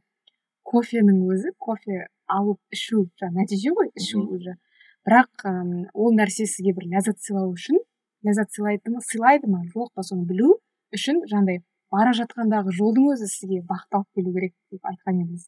[0.67, 4.57] Кофенің өзі кофе алып ішу жаңағы нәтиже ғой ішу уже.
[5.07, 5.47] Бірақ
[5.95, 7.79] ол нәрсе сізге бір ләззат сыйлау үшін
[8.27, 9.63] ләззат сыйлайды ма сыйлайды ма?
[9.73, 10.59] Жоқ па соны білу
[10.97, 11.63] үшін жаңағыдай
[11.95, 15.47] бара жатқандағы жолдың өзі сізге бақыт алып келу керек деп айтқан едіңіз.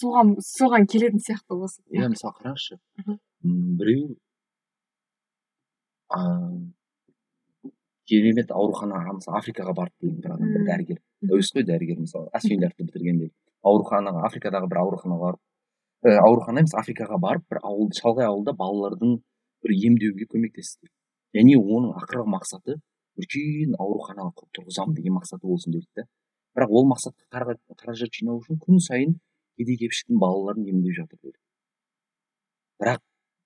[0.00, 2.80] Соған соған келетін сияқты осы иә мысалы қараңызшы.
[3.46, 4.18] Біреу
[8.10, 11.00] керемет ауруханаға мысалы африкаға барды деген бір адам бір дәрігер.
[11.30, 15.40] Әуес қой дәрігер мысалы асфендиярды бітірген дейді ауруханаға африкадағы бір ауруханаға барып
[16.06, 19.18] ә, аурухана емес африкаға барып бір ауыл шалғай ауылда балалардың
[19.62, 20.90] бір емдеуге көмектесті.
[21.36, 22.80] Және оның ақырғы мақсаты
[23.20, 26.06] үлкен аурухана тұрғызамын деген мақсаты болсын дейді да
[26.56, 29.16] бірақ ол мақсатқа қаражат жинау үшін күн сайын
[29.58, 31.38] кедей кепшіктің балаларын емдеп жатыр деді
[32.82, 33.02] бірақ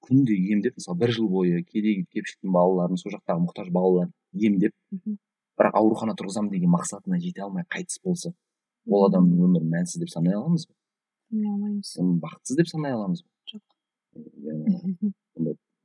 [0.07, 4.75] күнде емдеп мысалы бір жыл бойы кедей кепшіктің балаларын сол жақтағы мұқтаж балаларын емдеп
[5.59, 8.33] бірақ аурухана тұрғызамын деген мақсатына жете алмай қайтыс болса
[8.87, 10.75] ол адамның өмірін мәнсіз деп санай аламыз ба?
[11.31, 11.95] Санай алмаймыз.
[12.25, 13.31] Бақытсыз деп санай аламыз ба?
[13.53, 13.63] Жоқ.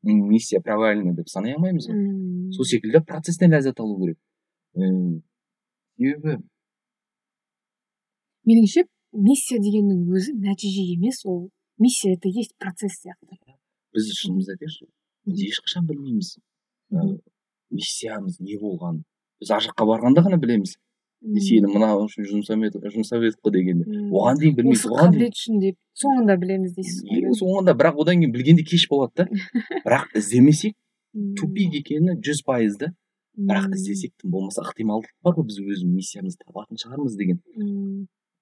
[0.04, 4.20] Миссия провальный деп санай алмаймыз ғой сол секілді процесстен ләззат алу керек.
[6.00, 6.40] Себебі
[8.50, 13.38] меніңше миссия дегеннің өзі нәтиже емес ол миссия это есть процесс сияқты.
[13.94, 14.88] Біз шынымызды айтайықшы
[15.30, 16.38] біз ешқашан білмейміз.
[17.74, 19.04] Миссиямыз не болғанын
[19.40, 20.76] біз ар жаққа барғанда ғана білеміз.
[21.20, 25.58] Сені мынау үшін жұмсап едік жұмсап едік қой дегенде оған дейін білмейміз осы қабілет үшін
[25.60, 27.26] деп соңында білеміз дейсіз ғой.
[27.36, 29.42] Соңында бірақ одан кейін білгенде кеш болады да.
[29.86, 30.78] Бірақ іздемесек
[31.40, 32.94] тупик екені жүз пайыз да.
[33.36, 37.44] Бірақ іздесек тым болмаса ықтималдық бар ғой біз өзіміз миссиямызды табатын шығармыз деген.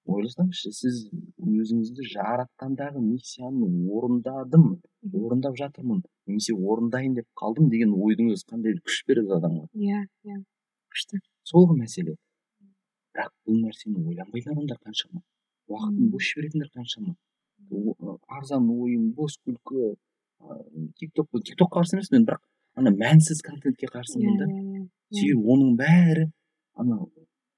[0.08, 1.00] Ойласаңызшы сіз
[1.44, 3.68] өзіңізді жаратқандағы миссияны
[3.98, 4.68] орындадым.
[5.12, 6.04] Орындап жатырмын.
[6.28, 9.68] Немесе орындайын деп қалдым деген ойдың өзі қандай күш береді адамға.
[9.76, 10.40] Иә иә.
[10.94, 11.22] Күшті.
[11.44, 12.18] Сол ғой мәселе.
[13.16, 15.24] Бірақ бұл нәрсені ойланбайтын адамдар қаншама.
[15.68, 17.16] Уақытын бос жіберетіндер қаншама.
[18.28, 19.96] Арзан ойын бос күлкі
[21.00, 22.44] тик ток тиктокқа қарсы емеспін бірақ
[22.78, 24.46] ана мәнсіз контентке қарсымын да.
[24.46, 24.84] иә иә.
[25.18, 26.28] Себебі оның бәрі
[26.78, 27.00] ана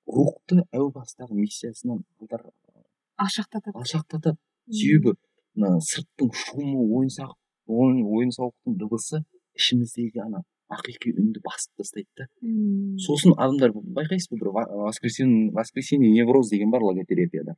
[0.10, 2.04] рухты әу бастағы миссиясынан
[3.20, 4.38] алшақтатады алшақтатады
[4.70, 5.16] себебі
[5.56, 7.38] мына сырттың шумы ойын сауық
[7.70, 9.24] ойын сауықтың дыбысы
[9.60, 10.44] ішіміздегі ана
[10.74, 12.28] ақиқи үнді басып тастайды да.
[13.02, 14.52] Сосын адамдар байқайсыз ба бір
[14.86, 17.56] воскресенье воскресенье невроз деген бар логотерапияда?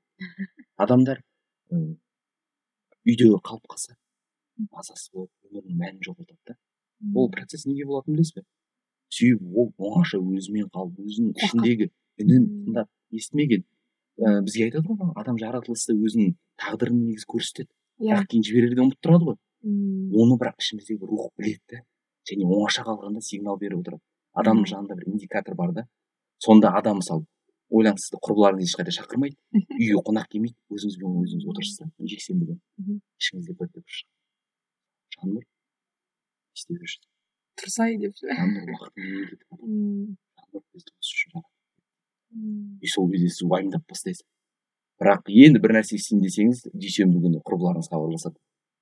[0.78, 1.22] Адамдар
[1.72, 3.98] үйде қалып қалса
[4.72, 6.58] мазасыз болып өмірінің мәнін жоғалтады да.
[7.16, 8.46] Ол процесс неге болатынын білесіз бе?
[9.10, 11.92] Себебі ол оңаша өзімен қалып өзінің ішіндегі
[12.26, 13.66] үнін тыңдап естімеген.
[14.22, 18.14] Ә, бізге айтады ғой адам жаратылыста өзінің тағдырын негізі көрсетеді иә.
[18.14, 19.38] Бірақ кейін жіберерде ұмытып тұрады ғой.
[20.22, 21.84] Оны бірақ ішіміздегі рух біледі да
[22.30, 24.04] және оңаша қалғанда сигнал беріп отырады.
[24.38, 25.88] Адамның жанында бір индикатор бар да.
[26.44, 27.26] Сонда адам мысалы
[27.72, 29.38] ойлаңыз сізді құрбыларыңыз ешқайда шақырмайды.
[29.80, 30.58] Үйге қонақ келмейді.
[30.76, 34.02] Өзіңізбен өзіңіз отырсыз да жексенбі күні ішіңізде бір бір
[35.22, 35.48] жаннұр не
[36.58, 37.08] істеп жүрсіз
[37.62, 41.60] тұрсай деп жаннұр уақытын неге кетіп жатыр мм, жаннұр бізді осы үшін жаратты мм,
[42.32, 44.26] и сол кезде сіз уайымдап бастайсыз
[45.02, 48.38] бірақ енді бір нәрсе істейін десеңіз дүйсенбі күні құрбыларыңыз хабарласады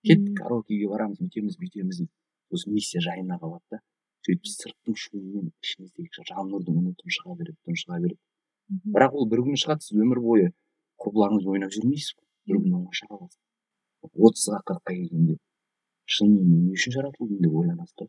[0.07, 2.11] кеттік караокеге барамыз бүйтеміз бүйтеміз дейді
[2.51, 3.81] сосын миссия жайына қалады да
[4.27, 8.19] сөйтіп сырттың шуымен ішіңіздегі жан нұрдың үні тұншыға береді тұншыға береді.
[8.93, 10.49] Бірақ ол бір күні шығады сіз өмір бойы
[11.01, 12.27] құрбыларыңызбен ойнап жүрмейсіз ғой.
[12.49, 13.39] Бір күні оңаша қаласыз.
[14.27, 15.37] отызға қырыққа келгенде
[16.05, 18.05] шынымен мен не үшін жаратылдым деп ойланасыз да.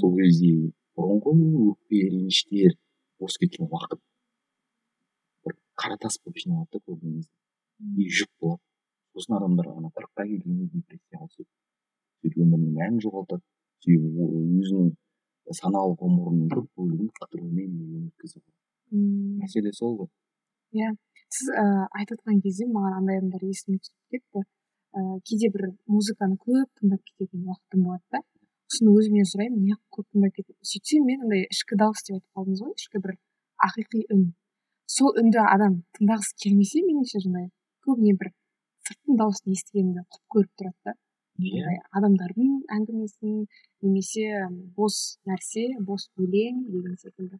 [0.00, 0.52] Сол кезде
[0.96, 1.34] бұрынғы
[1.72, 2.76] өкпе реніштер
[3.20, 4.00] бос кеткен уақыт.
[5.82, 7.30] Қара тас болып жиналады да көбінесе
[7.96, 8.62] и жүк болады.
[9.14, 11.50] Сосын адамдар ана қырыққа келгенде депрессияға түседі.
[12.22, 13.44] Сөйтіп өмірінің мәнін жоғалтады.
[13.84, 14.94] Себебі өзінің
[15.58, 17.76] саналы ғұмырының көп бөлігін қыдырумен
[18.08, 18.42] өткізіп
[18.92, 20.08] мәселе сол ғой.
[21.28, 24.44] Сіз ыыы айтып отқан кезде маған андай адамдар есіме түсіп кетті.
[24.96, 28.22] Ыыы кейде бір музыканы көп тыңдап кететін уақытым болады да.
[28.68, 32.62] Сосын өзімнен сұраймын неғып көп тыңдап кетеді сөйтсем мен андай ішкі дауыс деп айтып қалдыңыз
[32.64, 33.14] ғой ішкі бір
[33.68, 34.24] ақиқи үн.
[34.88, 37.50] Сол үнді адам тыңдағысы келмесе меніңше жаңағыдай
[37.86, 38.32] көбіне бір
[38.88, 40.94] сырттың дауысын естігенді құп көріп тұрады да.
[41.38, 41.76] Иә.
[41.94, 43.44] Адамдардың әңгімесін
[43.84, 44.24] немесе
[44.74, 47.38] бос нәрсе бос өлең деген секілді.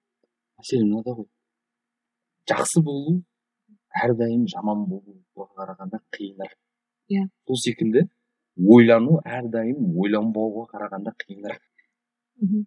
[0.60, 1.26] Мәселе мынада ғой.
[2.52, 3.16] Жақсы болу
[4.04, 6.56] әрдайым жаман болуға қарағанда қиынырақ
[7.08, 7.24] Иә.
[7.48, 8.04] сол секілді
[8.74, 11.62] ойлану әрдайым ойланбауға қарағанда қиынырақ
[12.42, 12.66] мхм.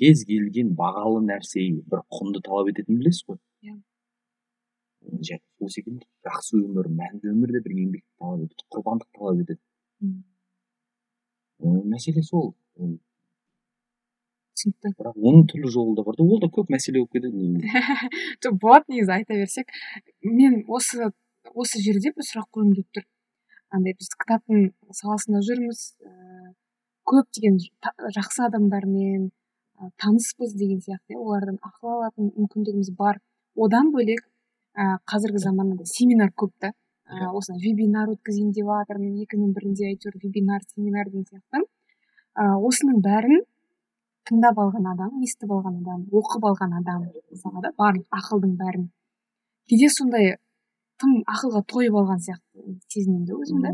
[0.00, 3.38] Кез келген бағалы нәрсе бір құнды талап ететінін білесіз ғой.
[3.64, 3.76] Иә.
[5.06, 9.60] және сол секілді жақсы өмір мәнді өмір де бір еңбекті талап етеді құрбандық талап етеді.
[11.92, 12.54] Мәселе сол.
[14.56, 14.92] Түсінікті.
[14.98, 17.66] Бірақ оның түрлі жолы да бар да ол да көп мәселе болып кетеді негізі.
[18.44, 19.72] Жоқ болады негізі айта берсек.
[20.24, 21.10] Мен осы
[21.54, 23.06] осы жерде бір сұрақ қойғым келіп тұр.
[23.76, 26.54] Андай біз кітаптың саласында жүрміз ііі
[27.10, 29.28] көптеген та- жақсы адамдармен
[29.80, 33.20] ы таныспыз деген сияқты иә олардан ақыл алатын мүмкіндігіміз бар.
[33.56, 34.22] Одан бөлек
[34.76, 36.72] ііі қазіргі заманда да семинар көп та.
[37.06, 41.62] Ыыы осындай вебинар өткізейін деп жатырмын екінің бірінде әйтеуір вебинар семинар деген сияқты.
[42.36, 43.44] Ыыы осының бәрін
[44.26, 48.88] тыңдап алған адам естіп алған адам оқып алған адам мысалға да барлық ақылдың бәрін.
[49.70, 50.34] Кейде сондай
[51.00, 53.72] тым ақылға тойып алған сияқты сезінемін да өзімді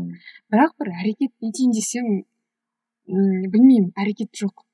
[0.53, 4.65] бірақ бір әрекет етейін десем м білмеймін әрекет жоқ.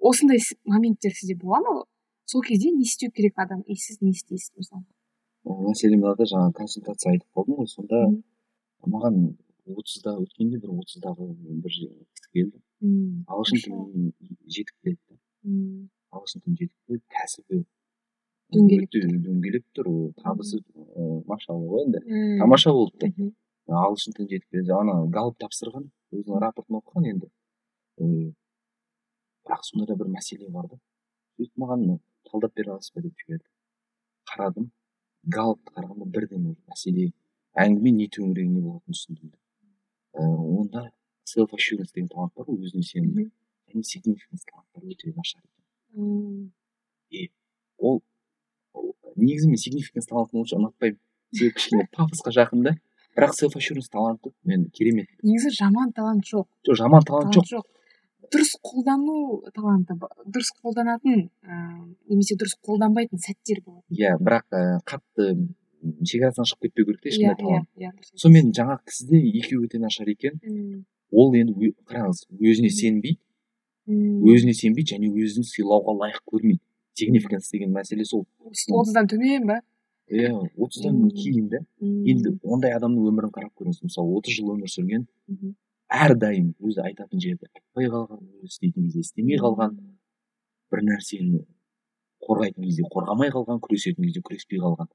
[0.00, 1.84] Осындай моменттер сізде бола ма?
[2.24, 4.84] Сол кезде не істеу керек адам и сіз не істейсіз мысалы
[5.44, 8.00] ол мәселе мынада жаңа консультация айтып қалдым ғой сонда
[8.86, 9.20] маған
[9.70, 11.26] отызда өткенде бір отыздағы
[11.64, 12.60] бір кісі келді.
[13.30, 14.12] Ағылшын тілін
[14.48, 15.18] жетік біледі.
[16.10, 17.62] Ағылшын тілін жетік біледі кәсібі
[18.56, 19.90] дөңгелек тұр.
[20.22, 20.60] табысы
[21.26, 22.02] машалла ғой енді.
[22.40, 23.30] Тамаша болды да.
[23.68, 24.74] Ағылшын тілін жетік біледі.
[24.76, 27.30] Ана галып тапсырған өзінің рапортын оқыған енді.
[29.46, 30.78] Бірақ сонда да бір мәселе бар да.
[31.38, 31.98] сөйтіп маған
[32.30, 33.46] талдап бере аласыз ба деп жіберді.
[34.30, 34.70] Қарадым
[35.36, 37.12] галыпты қарағанда бірден мәселе
[37.58, 39.38] әңгіме не төңірегінде болатынын түсіндім да
[40.12, 40.90] Ы, онда
[41.24, 43.28] селф assurance деген талант бар ғой өзіне сенім мхм,
[43.70, 45.62] және significance таланттары өте нашар екен.
[45.94, 46.52] М,
[47.78, 48.00] ол
[49.16, 50.98] негізі мен significance талантын онша ұнатпаймын.
[51.30, 52.74] Себебі кішкене пафосқа жақын да.
[53.14, 55.10] Бірақ селф assurance таланты мен керемет.
[55.22, 56.48] Негізі жаман талант жоқ.
[56.66, 57.66] Жоқ жаман талант жоқ.
[58.30, 63.84] Дұрыс қолдану таланты дұрыс қолданатын ыыы немесе дұрыс қолданбайтын сәттер болады.
[63.90, 65.32] Иә бірақ ә, қатты
[65.80, 67.68] шекарасынан шығып кетпеу керек та иә ешқандай иә талант.
[67.76, 67.90] иә
[68.22, 70.38] сонымен жаңағы кісіде екеуі өте нашар екен.
[71.10, 73.18] Ол енді қараңыз өзіне сенбейді.
[73.88, 76.62] Өзіне сенбейді және өзін сыйлауға лайық көрмейді.
[76.94, 78.26] Сигнификанс деген мәселе сол.
[78.44, 79.60] Отыздан төмен ба?
[80.10, 83.82] Иә отыздан кейін да енді ондай адамның өмірін қарап көріңіз.
[83.86, 85.06] Мысалы отыз жыл өмір сүрген.
[85.90, 89.76] Әрдайым өзі айтатын жерде айтпай қалған өзі істейтін кезде істемей қалған
[90.70, 91.40] бір нәрсені
[92.26, 94.90] қорғайтын кезде қорғамай қалған күресетін кезде күреспей қалған.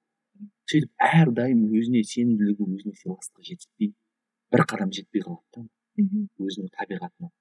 [0.71, 3.91] Сөйтіп әрдайым өзіне сенімділігі өзіне сыйластығы жетіспей
[4.53, 5.65] бір қадам жетпей қалады да
[6.47, 7.31] өзінің табиғатына.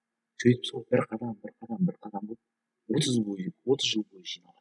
[0.42, 4.60] Сөйтіп сол бір қадам бір қадам бір қадам болып отыз бойы отыз жыл бойы жиналады.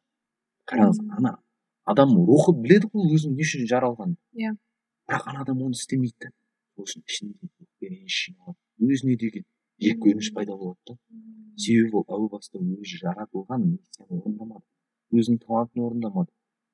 [0.70, 1.36] Қараңыз ана
[1.84, 4.16] адам рухы біледі ғой өзінің не үшін жаралғанын.
[4.38, 4.54] Иә.
[5.08, 6.32] Бірақ ана адам оны істемейді да.
[6.74, 8.58] Сол үшін ішінде жиналады.
[8.80, 9.44] Өзіне деген
[9.82, 10.98] жеккөрініш пайда болады да.
[11.56, 14.64] Себебі ол әу баста өзі жаратылған миссияны орындамады
[15.14, 16.30] өзінің талантын орындамады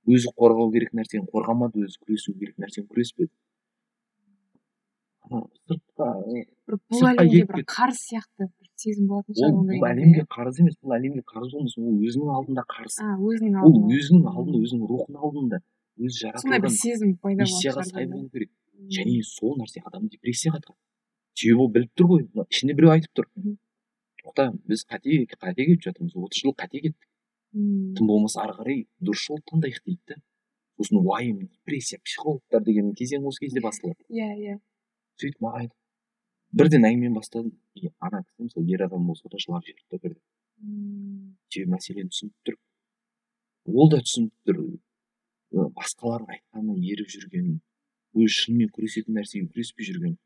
[0.08, 3.32] өзі қорғау керек нәрсені қорғамады өзі күресу керек нәрсені күреспеді.
[5.30, 11.22] Бұл әлемге бір қарыз сияқты бір сезім болатын шығар бұл әлемге қарыз емес бұл әлемге
[11.28, 12.96] қарыз болмас ол өзінің алдында қарыз.
[13.30, 15.60] Өзінің ол өзінің алдында өзінің рухының алдында.
[16.00, 18.50] Өзі жаратылған сондай бір сезім пайда миссияға сай болу керек.
[18.96, 20.80] Және сол нәрсе адамды депрессияға тығады
[21.34, 23.28] себебі ол біліп тұр ғой ішінде біреу айтып тұр
[24.22, 27.08] тоқта біз қате қате кетіп жатырмыз отыз жыл қате кеттік
[27.52, 30.20] тым болмаса ары қарай дұрыс жолды таңдайық дейді да
[30.80, 34.58] сосын уайым депрессия психологтар деген кезең осы кезде басталады иә иә
[35.20, 39.66] сөйтіп маған айтып бірден әңгімені бастадым и ана кісі мысалы ер адам болса да жылап
[39.66, 42.56] жіберді да бірден себебі мәселені түсініп тұр
[43.74, 44.62] ол да түсініп тұр
[45.76, 47.52] басқалардың айтқанына еріп жүрген
[48.14, 50.16] өзі шынымен күресетін нәрсеге күреспей жүрген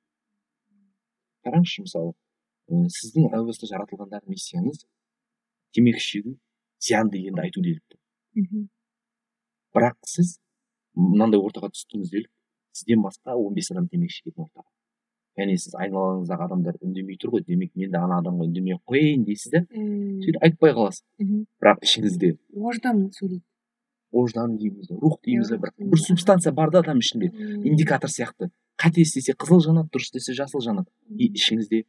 [1.45, 4.85] қараңызшы мысалы ә, сіздің әу баста жаратылғандағы миссияңыз
[5.77, 6.37] темекі шегу
[6.81, 7.99] зиян дегенді айту делік
[8.35, 8.69] мхм.
[9.75, 10.39] Бірақ сіз
[10.95, 12.31] мынандай ортаға түстіңіз делік
[12.75, 14.69] сізден басқа он бес адам темекі шегетін ортаға.
[15.39, 19.25] Яғни сіз айналаңыздағы адамдар үндемей тұр ғой демек мен де ана адамға үндемей ақ қояйын
[19.27, 19.63] дейсіз да?
[19.75, 21.03] Сөйтіп айтпай қаласыз.
[21.59, 23.43] Бірақ ішіңізде ождан сөйлейді.
[24.15, 27.33] ождан дейміз рух дейміз бір, бір субстанция бар да адам ішінде
[27.67, 28.51] индикатор сияқты.
[28.81, 30.91] Қате істесе қызыл жанады дұрыс істесе жасыл жанады.
[31.19, 31.85] И ішіңізде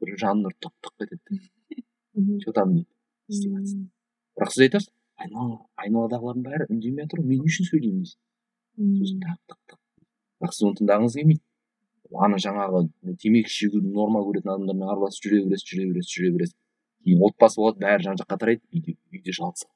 [0.00, 1.40] бір жан нұр тық тық етеді
[2.44, 2.88] че там дейді
[4.36, 4.90] бірақ сіз айтасыз
[5.20, 8.18] айналадағылардың бәрі үндемей жатыр ғой мен не үшін сөйлеймін дейсіз?
[9.00, 9.80] Сосын тақ тық тық
[10.40, 11.42] бірақ сіз оны тыңдағыңыз келмейді.
[12.10, 12.86] Ана жаңағы
[13.22, 16.56] темекі шегуді норма көретін адамдармен араласып жүре бересіз жүре бересіз жүре бересіз.
[17.04, 19.68] Кейін отбасы болады бәрі жан жаққа тарайды үйде үйде жалғыз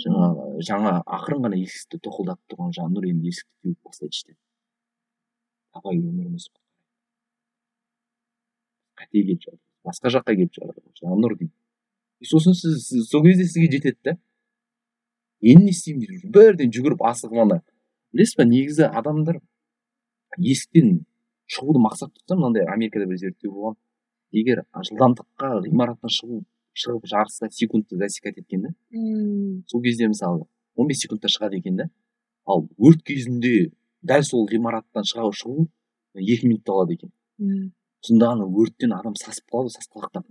[0.00, 4.36] жаңағы жаңа ақырын ғана есікті тоқылдатып тұрған жаңағы нұр енді есікті теуіп тастайды іштен.
[5.72, 6.48] Абай өміріміз
[8.98, 13.46] қате кетіп жатыр басқа жаққа кетіп жатыр жаңағы нұр дейді сосын сіз, сіз сол кезде
[13.48, 14.16] сізге жетеді да
[15.42, 17.60] енді не істеймін деп бірден жүгіріп асығып ана
[18.12, 19.40] білесіз ба негізі адамдар
[20.38, 21.02] есіктен
[21.50, 23.78] шығуды мақсат тұтса мынандай америкада бір зерттеу болған
[24.32, 26.42] егер жылдамдыққа ғимараттан шығу
[26.84, 28.72] шығып жарыста секундты засекать еткен да
[29.68, 31.88] сол кезде мысалы он бес секундта шығады екен да
[32.46, 35.66] ал өрт кезінде дәл сол ғимараттан шыға шығу
[36.18, 37.12] екі минутты алады екен.
[37.38, 37.70] Мм.
[38.02, 40.26] Сонда ана өрттен адам сасып қалады сасқалақтап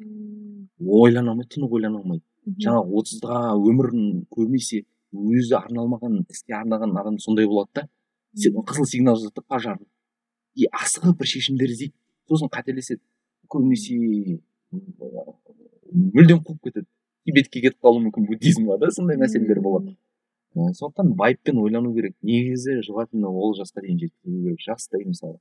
[1.01, 2.25] ойлана алмайды тынық ойлана алмайды.
[2.59, 7.87] Жаңағы отызға өмірін көбінесе өзі арналмаған іске арнаған адам сондай болады да.
[8.35, 9.87] Қызыл сигнал жазады да пожарный
[10.55, 11.93] и асығып бір шешімдер іздейді.
[12.29, 13.01] Сосын қателеседі.
[13.51, 13.95] Көбінесе
[15.91, 16.87] мүлдем қуып кетеді.
[17.25, 19.95] Тибетке кетіп қалуы мүмкін буддизмға да сондай мәселелер болады.
[20.55, 25.39] Сондықтан байыппен ойлану керек негізі желательно ол жасқа дейін жеткізу керек жастай мысалы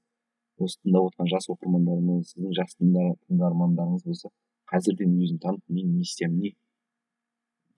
[0.62, 4.30] осы тыңдап отырған жас оқырмандарымыз сіздің жас тыңдармандарыңыз болса
[4.70, 6.52] қазірден өзін танып менің миссиям не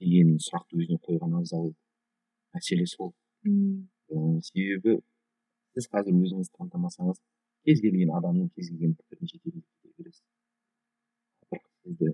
[0.03, 1.71] деген сұрақты өзіне қойған абзал
[2.53, 3.15] мәселе сол
[3.47, 4.99] ә, себебі
[5.73, 7.23] сіз қазір өзіңізді танытамасаңыз
[7.65, 9.65] кез келген адамның кез келген пікірін жетелей
[9.97, 10.27] бересіз
[11.49, 12.13] бірақ сізді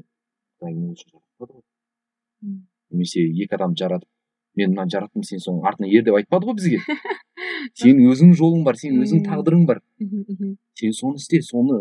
[0.78, 1.64] не ғой
[2.92, 4.08] немесе екі адам жаратып
[4.58, 6.80] мен мынаны жараттым сен соның артына ер деп айтпады ғой бізге.
[7.80, 9.80] Сенің өзіңнің жолың бар сенің өзіңнің тағдырың бар.
[10.78, 11.80] Сен соны істе соны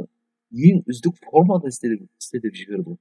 [0.52, 3.00] ең үздік формада істе деп істе деп жіберді ғой.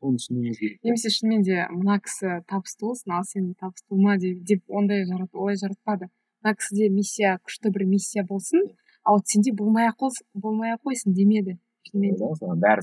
[0.00, 0.78] Соны түсінуіміз керек.
[0.82, 5.60] Немесе шынымен де мына кісі табысты болсын ал сен табысты болма деп ондай жарат олай
[5.60, 6.10] жаратпады.
[6.42, 8.66] Мына кісіде миссия күшті бір миссия болсын
[9.04, 12.16] а вот сенде болмай ақ болмай ақ қойсын демеді шынымен
[12.64, 12.82] бәрі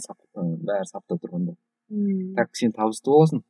[0.69, 1.55] бәрі сапта тұрғанда.
[2.37, 3.43] Так сен табысты боласың.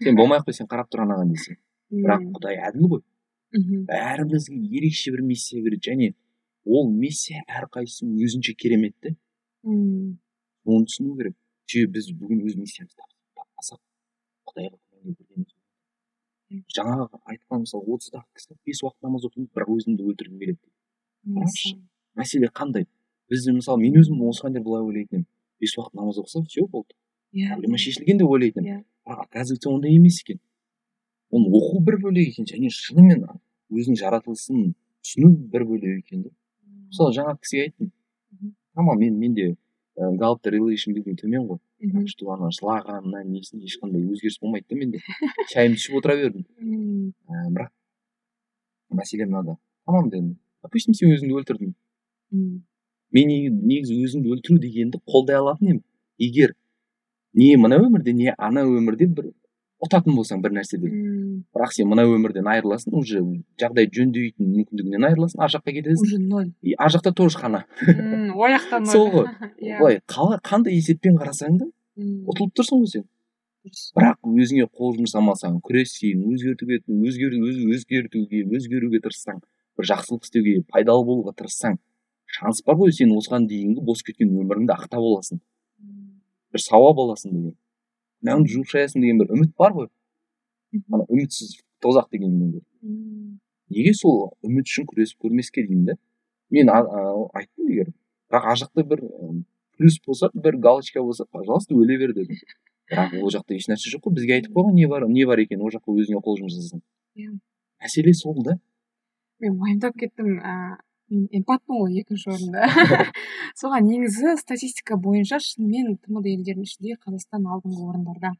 [0.00, 1.58] Сен болмай ақ қой сен қарап тұр анаған десе.
[1.90, 3.02] Бірақ құдай әділ ғой.
[3.90, 5.90] Бәрімізге ерекше бір миссия береді.
[5.90, 6.14] Және
[6.64, 9.16] ол миссия әрқайсысы өзінше керемет те.
[9.64, 11.36] Оны түсіну керек.
[11.66, 13.00] Себебі біз бүгін өз миссиямызды
[13.36, 13.80] таппасақ
[14.50, 14.78] құдайға
[16.76, 20.58] жаңағы айтқан мысалы отыздағы кісі бес уақыт намаз оқимын бірақ өзімді өлтіргім келеді
[21.24, 21.80] дейді
[22.14, 22.86] мәселе қандай?
[23.30, 25.26] Біз мысалы мен өзім осыған дейін былай ойлайтын едім.
[25.60, 26.94] Бес уақыт намаз оқысам все болды.
[27.32, 27.54] Иә.
[27.54, 28.82] Проблема шешілген деп ойлайтын едім.
[28.82, 28.84] Иә.
[29.08, 30.40] Бірақ оказывается ондай емес екен.
[31.30, 33.24] Оны оқу бір бөлек екен және шынымен
[33.72, 34.72] өзінің жаратылысын
[35.04, 36.30] түсіну бір бөлек екен да
[36.94, 37.92] мысалы жаңа кісіге айттым.
[38.74, 39.56] Тамам мен менде
[39.96, 41.58] галпта релейшн деген төмен ғой.
[42.08, 45.00] Что ана жылағанына несінде ешқандай өзгеріс болмайды да менде.
[45.52, 46.46] Шайымды ішіп отыра бердім.
[47.28, 47.70] Ә, бірақ
[48.90, 49.58] мәселе мынада.
[49.86, 51.74] Тамам дедім допустим сен өзіңді өлтірдің.
[53.14, 53.32] Мен
[53.68, 55.82] негізі өзімді өлтіру дегенді қолдай алатын едім
[56.18, 56.54] егер
[57.34, 59.30] не мына өмірде не ана өмірде бір
[59.84, 60.92] ұтатын болсаң бір нәрседен
[61.54, 63.22] бірақ сен мына өмірден айырыласың уже
[63.60, 66.04] жағдай жөндейтін мүмкіндігінен айырыласың ар жаққа кетесің.
[66.06, 66.50] Уже ноль.
[66.62, 67.64] И ар жақта тоже хана.
[67.84, 68.92] Ол жақта ноль.
[68.92, 69.28] Сол ғой.
[69.62, 69.78] Иә.
[69.80, 71.70] Былай қандай есеппен қарасаң да
[72.00, 73.08] ұтылып тұрсың ғой сен.
[73.96, 79.40] Бірақ өзіңе қол жұмсамасаң күрессең өзгертуге өзгертуге өзгеруге тырыссаң
[79.78, 81.78] бір жақсылық істеуге пайдалы болуға тырыссаң
[82.34, 85.40] шанс бар ғой сен осыған дейінгі бос кеткен өміріңді ақтап аласың.
[86.52, 87.54] Бір сауап аласың деген.
[88.24, 89.90] Мынаны жуып шаясың деген бір үміт бар ғой.
[90.90, 92.64] Ана үмітсіз тозақ дегеннен гөрі
[93.74, 95.96] неге сол үміт үшін күресіп көрмеске деймін да
[96.54, 97.90] мен айттым егер
[98.30, 99.02] бірақ ар жақта бір
[99.78, 102.38] плюс болса бір галочка болса пожалуйста өле бер дедім.
[102.90, 105.72] Бірақ ол жақта ешнәрсе жоқ қой бізге айтып қойған не бар не бар екенін ол
[105.74, 106.82] жаққа өзіңе қол жұмсасаң
[107.16, 107.32] иә.
[107.82, 108.58] Мәселе сол да.
[109.40, 110.76] Мен уайымдап кеттім ііі
[111.14, 112.66] мен эмпатпын ғой екінші орында
[113.60, 118.34] соған негізі статистика бойынша шынымен тмд елдерінің ішінде қазақстан алдыңғы орындарда.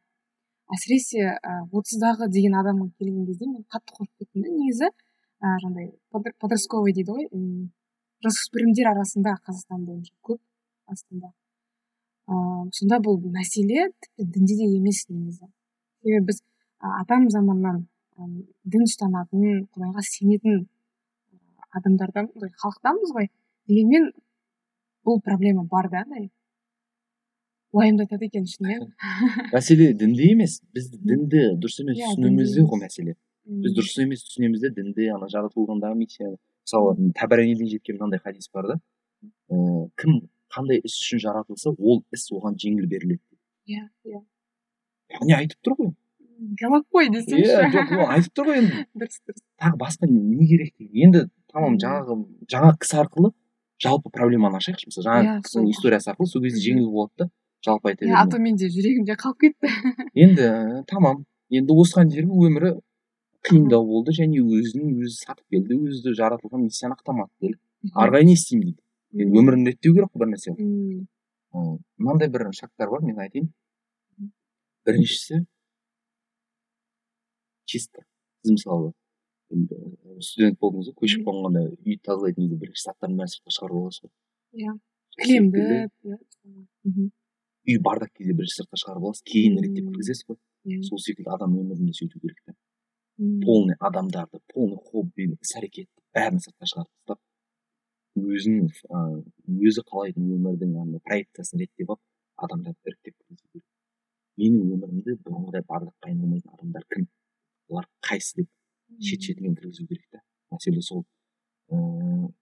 [0.74, 1.36] Әсіресе
[1.70, 4.90] отыздағы деген адамға келген кезде мен қатты қорқып кеттім да негізі
[5.44, 5.90] жаңағыдай
[6.40, 7.28] подростковый дейді ғой
[8.24, 10.40] жасөспірімдер арасында қазақстан бойынша көп
[10.88, 11.32] астында.
[12.28, 15.50] Ыыы сонда бұл мәселе тіпті дінде де емес негізі.
[16.02, 16.40] Себебі біз
[16.80, 17.84] атам заманнан
[18.16, 20.64] дін ұстанатын құдайға сенетін
[21.78, 22.30] адамдардан
[22.62, 23.30] халықтанбыз ғой
[23.68, 24.10] дегенмен
[25.04, 26.30] бұл проблема бар да андай
[27.74, 28.92] уайымдатады екен шынымен.
[29.54, 30.60] Мәселе дінде емес.
[30.74, 33.16] Біз дінді дұрыс емес иә, түсінуімізде ғой мәселе.
[33.44, 38.70] Біз дұрыс емес түсінеміз де дінді ана жаратылғандағы миссия мысалы тәбәрәниден жеткен мынандай хадис бар
[38.70, 38.78] да.
[39.50, 40.22] Ыыы кім
[40.54, 43.22] қандай іс үшін жаратылса ол іс оған жеңіл беріледі.
[43.66, 44.22] Иә иә.
[45.18, 45.92] Яғни айтып тұр ғой.
[46.60, 47.58] Галап қой десеңші.
[47.58, 48.86] Иә жоқ айтып тұр ғой енді.
[49.02, 49.42] Дұрыс дұрыс.
[49.60, 51.24] Тағы басқа не керек деген енді
[51.54, 52.18] тамам жаңағы
[52.50, 53.30] жаңа кісі арқылы
[53.82, 55.06] жалпы проблеманы ашайықшы мысалы.
[55.06, 57.28] Жаңағы иә, кісінің историясы арқылы сол кезде жеңіл болады да
[57.64, 59.70] жалпы айта иә а то менде жүрегімде қалып кетті.
[60.24, 60.48] Енді
[60.90, 62.72] тамам енді осыған дейінгі өмірі
[63.46, 67.60] қиындау болды және өзін өзі сатып келді өзі жаратылған миссияны ақтамады делік
[67.92, 68.80] ары қарай не істеймін дейді.
[69.14, 70.54] Енді өмірін реттеу керек қой бір нәрсе
[71.54, 73.52] мынандай бір шарттар бар мен айтайын.
[74.84, 75.44] Біріншісі
[77.64, 78.04] чисто
[78.44, 78.92] сіз мысалы
[79.50, 84.12] студент болдыңыз ғой көшіп қонғанда үйді тазалайтын кезде бірінші заттардың бәрін сыртқа шығарып аласыз ғой.
[84.64, 84.76] Иә.
[85.22, 86.18] Кілемді иә
[87.64, 90.38] үй бардак кезде бірінші сыртқа шығарып аласыз кейін реттеп кіргізесіз ғой.
[90.64, 90.80] Иә.
[90.88, 92.56] Сол секілді адам өмірінде сөйту керек та
[93.44, 97.20] полный адамдарды полный хоббині іс әрекетті бәрін сыртқа шығарып тастап
[98.18, 98.72] өзінің
[99.68, 102.02] өзі қалайтын өмірдің андай проекциясын реттеп алып
[102.46, 103.66] адамдарды іріктеп кіргізу керек.
[104.40, 107.06] Менің өмірімді бұрынғыдай бардаққа айналмайтын адамдар кім?
[107.70, 108.50] Олар қайсы деп
[109.00, 110.22] шет шетінен кіргізу керек та
[110.54, 111.04] мәселе сол
[111.70, 112.32] ыыы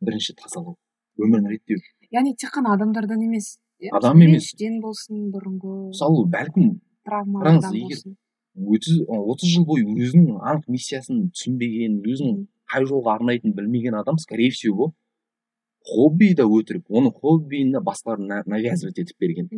[0.00, 0.76] бірінші тазалау
[1.18, 1.80] өмірін реттеу.
[2.14, 3.58] Яғни тек қана адамдардан емес
[3.92, 4.48] адам емес.
[4.50, 8.16] іштен болсын бұрынғы мысалы бәлкім травмадан болсын.
[8.54, 12.40] отыз жыл бойы өзінің анық миссиясын түсінбеген өзінің
[12.72, 14.92] қай жолға арнайтынын білмеген адам скорее всего
[15.88, 19.48] хоббиі да өтірік оның хоббиін басқалар навязывать етіп берген.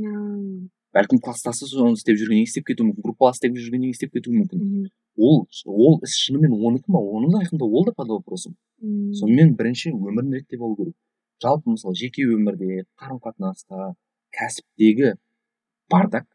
[0.97, 4.89] Бәлкім класстасы соны істеп жүргеннен істеп кетуі мүмкін группалас істеп жүргеннен істеп кетуі мүмкін.
[5.17, 7.01] Ол ол іс шынымен оныкі ма?
[7.01, 10.97] Оны да айқындау ол да под вопросом сонымен бірінші өмірін реттеп алу керек.
[11.43, 13.95] Жалпы мысалы жеке өмірде қарым қатынаста
[14.35, 15.15] кәсіптегі
[15.93, 16.27] бардак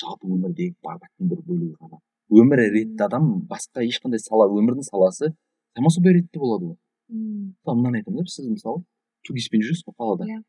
[0.00, 2.00] жалпы өмірдегі бардактың бір бөлігі ғана.
[2.32, 5.32] Өмірі ретті адам басқа ешқандай сала өмірдің саласы
[5.76, 6.78] само собой ретте болады ғой
[7.12, 8.82] мысалы мынаны айтамын да сіз мысалы
[9.26, 10.28] тугиспен жүресіз ғой қалада.
[10.28, 10.40] Иә.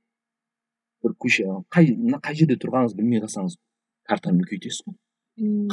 [1.03, 1.91] Бір көше қай
[2.23, 3.57] қай жерде тұрғаныңызды білмей қалсаңыз
[4.09, 4.97] картаны үлкейтесіз ғой.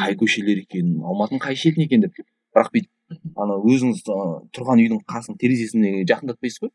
[0.01, 2.19] Қай көшелер екенін алматының қай шетінде екен деп.
[2.55, 4.05] Бірақ бүйтіп ана өзіңіз
[4.57, 6.75] тұрған үйдің қасының терезесіне жақындатпайсыз ғой.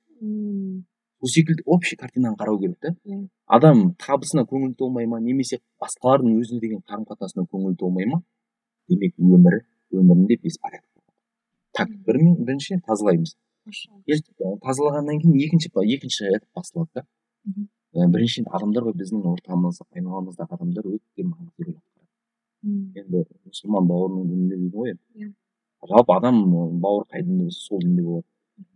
[1.20, 2.95] Сол секілді общий картинаны қарау керек та.
[3.08, 3.22] Иә.
[3.47, 8.22] Адам табысына көңілі толмай ма немесе басқалардың өзіне деген қарым қатынасына көңілі толмай ма?
[8.89, 9.64] Демек өмірі
[9.95, 10.95] өмірінде беспорядок
[11.76, 13.36] так бір бірінші тазалаймыз.
[14.64, 17.03] Тазалағаннан кейін екінші екінші этап басталады да.
[17.96, 24.58] Біріншіден адамдар ғой біздің ортамыз айналамыздағы адамдар өте маңызды рөл атқарады енді мұсылман бауырының дінінде
[24.60, 25.30] дейді ғой иә
[25.88, 26.41] жалпы адам
[26.82, 28.28] бауыр қай дінде болса сол дінде болады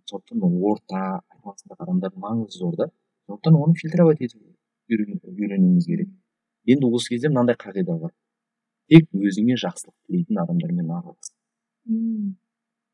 [0.09, 1.01] сондықтан орта
[1.35, 2.89] айналасындағы адамдардың маңызы зор да
[3.27, 4.41] сондықтан оны фильтровать етіп
[4.89, 6.09] үйренуіміз керек
[6.65, 8.13] енді осы кезде мынандай қағида бар
[8.89, 11.33] тек өзіңе жақсылық тілейтін адамдармен аралас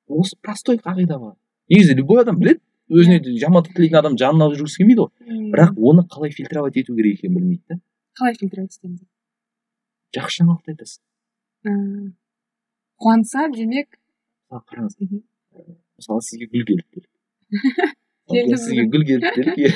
[0.07, 1.35] осы простой қағида бар
[1.69, 5.11] негізі любой адам біледі өзіне жамандық тілейтін адам жанына алып жүргісі келмейді ғой.
[5.55, 7.79] Бірақ оны қалай фильтровать ету керек екенін білмейді да
[8.19, 9.01] қалай фильтровать етеміз
[10.15, 10.99] жақсы жаңалықты айтасыз
[11.65, 12.11] Ііі,
[13.01, 13.97] қуантса демек
[14.53, 14.93] қараңыз.
[15.01, 15.65] ә,
[15.97, 17.05] мысалы сізге гүл келді.
[18.25, 18.83] Мысалы, Келді сізге.
[18.93, 19.69] гүл келді делік иә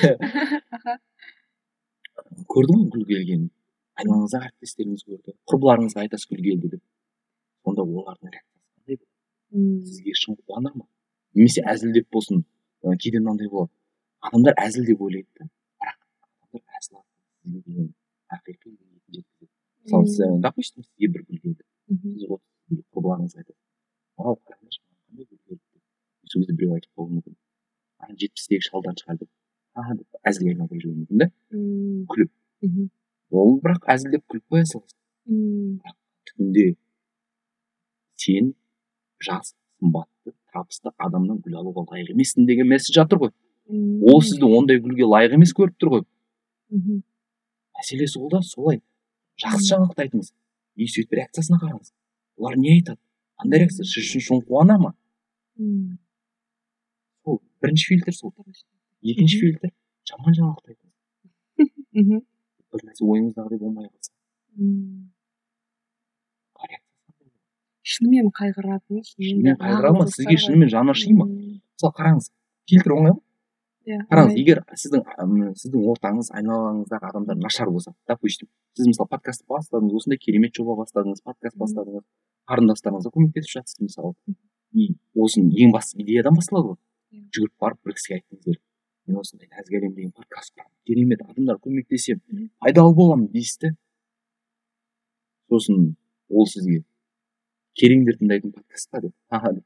[2.50, 3.50] көрді ғой гүл келгенін.
[4.00, 5.34] Айналаңыздағы әріптестеріңіз көрді.
[5.50, 6.82] Құрбыларыңызға айтасыз гүл келді деп.
[7.66, 8.98] Сонда олардың реакциясы қандай?
[9.90, 10.86] Сізге шын қуанар ма?
[11.34, 12.42] Немесе әзілдеп болсын.
[12.82, 13.72] Кейде мынандай болады
[14.28, 15.48] адамдар әзіл деп ойлайды да
[15.80, 15.98] бірақ
[16.46, 17.02] адамдар әзіл
[17.66, 17.88] деген
[18.36, 18.76] ақиқи
[19.16, 19.50] жеткізеді
[19.84, 21.54] мысалы сіз допустим сізге бір гүл
[22.00, 23.60] сіз отыз құрбыларыңызға айтасыз
[24.20, 27.36] вау қараңдаршы маған қандай гүл келді сол кезде біреу айтып қалуы мүмкін
[28.04, 29.30] ана жетпістегі шалдан шығар деп
[29.74, 31.30] а деп әзілге айналдырып жіберуі мүмкін да
[32.14, 32.32] күліп
[32.66, 32.90] мхм.
[33.30, 35.80] ол бірақ әзілдеп күліп қоя саласың мм.
[36.30, 36.66] түбінде
[38.24, 38.52] сен
[39.26, 43.32] жас сымбатты табысты адамнан гүл алуға лайық емессің деген месседж жатыр ғой.
[43.70, 46.04] Ол сізді ондай гүлге лайық емес көріп тұр ғой.
[46.70, 47.02] Мхм.
[47.78, 48.82] мәселе сол да солай.
[49.40, 50.32] Жақсы жаңалықты айтыңыз.
[50.76, 51.92] И сөйтіп реакциясына қараңыз.
[52.36, 52.98] Олар не айтады?
[53.40, 53.84] Қандай реакция.
[53.84, 54.94] Сіз үшін шын қуана ма?
[55.56, 55.98] Мм.
[57.24, 58.34] сол бірінші фильтр сол.
[59.02, 59.72] Екінші фильтр.
[60.08, 61.72] Жаман жаңалықты айтыңыз.
[61.92, 62.22] Мхм.
[62.70, 64.12] бір нәрсе ойыңыздағыдай болмай қалса
[64.54, 65.10] мм.
[66.60, 67.38] реакция қандай болады?
[67.94, 71.26] Шынымен қайғыратын шынымен қайғыра ма сізге шынымен жаны аши ма?
[71.26, 72.30] Мысалы қараңыз
[72.70, 73.20] фильтр оңай ғой
[73.90, 79.96] иә қараңыз егер сіздің сіздің ортаңыз айналаңыздағы адамдар нашар болса допустим сіз мысалы подкаст бастадыңыз
[80.02, 82.04] осындай керемет жоба бастадыңыз подкаст бастадыңыз
[82.50, 84.14] қарындастарыңызға көмектесіп жатсыз мысалы.
[84.74, 86.78] И осының ең басты идеядан басталады ғой.
[87.34, 88.60] Жүгіріп барып бір кісіге айттыңыз делік
[89.10, 93.72] мен осындай нәзік әлем деген подкаст құрамын керемет адамдар көмектесемін пайдалы боламын дейсіз де.
[95.50, 95.94] Сосын
[96.28, 96.84] ол сізге
[97.78, 99.14] кереңдер тыңдайтын подкаст па деп?
[99.28, 99.64] Аха деп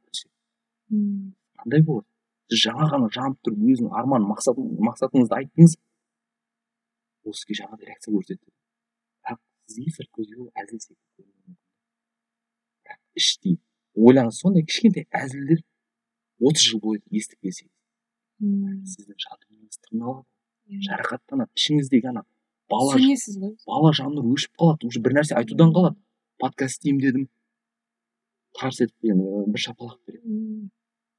[0.90, 1.34] Мм.
[1.58, 2.06] қандай болады.
[2.50, 5.76] Сіз жаңа ғана жанып тұрып өзінің арман мақсат мақсатыңызды айттыңыз.
[7.24, 8.50] Ол сізге жаңағыдай реакция көрсетті
[9.24, 11.56] бірақ сізге сырт көзге ол әзіл секілді көрінуі мүмкін
[12.84, 13.56] бірақ іштей
[13.96, 15.64] ойлаңыз сондай кішкентай әзілдер
[16.44, 17.72] отыз жыл бойы естіп келсеңіз
[18.92, 22.24] сіздің жан дүниеңіз тырналады жарақаттанады ішіңіздегі ана
[22.70, 23.56] бала ғой.
[23.66, 25.96] бала жаннұр өшіп қалады уже бір нәрсе айтудан қалады.
[26.40, 27.26] Подкаст істеймін дедім.
[28.58, 30.70] Тарс етіп енді бір шапалақ береді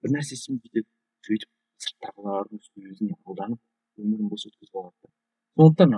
[0.04, 0.88] бір нәрсе істеймін бүйтеді
[1.28, 1.52] сөйтіп
[1.86, 3.60] сырттағылардың сөзіне алданып
[4.00, 5.12] өмірін бос өткізіп алады да.
[5.56, 5.96] Сондықтан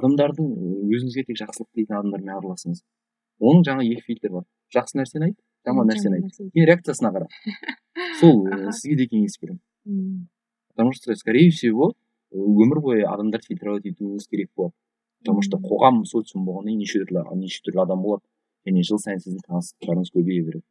[0.00, 0.50] адамдардың
[0.90, 2.82] өзіңізге тек жақсылық тілейтін адамдармен араласыңыз?
[3.40, 4.44] Оның жаңа екі фильтр бар.
[4.74, 6.36] Жақсы нәрсені айт жаман нәрсені айт.
[6.54, 7.26] кейін реакциясына қара.
[8.20, 10.28] Сол сізге де кеңес беремін.
[10.74, 11.92] Потому что скорее всего
[12.32, 14.74] өмір бойы адамдар фильтровать етуіңіз керек болады.
[15.20, 18.22] Потому что қоғам социум болғаннан кейін неше түрлі неше түрлі адам болады.
[18.66, 20.66] Және жыл сайын сіздің таныстықтарыңыз көбейе береді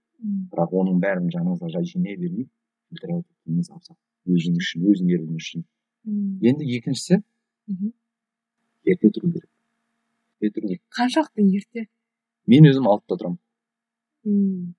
[0.53, 2.47] бірақ оның бәрін жаныңызға жай жинай бермей
[2.99, 3.97] абзал
[4.29, 5.65] өзіңіз үшін өзіңеріңіз үшін
[6.51, 7.21] енді екіншісі
[8.89, 9.49] ерте тұру керек
[10.41, 11.85] ерте тұру керек қаншалықты ерте
[12.49, 14.73] мен өзім алтыда тұрамын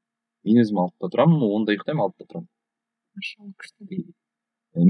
[0.49, 4.03] мен өзім алтыда тұрамын онда ұйықтаймын алтыда тұрамын күшті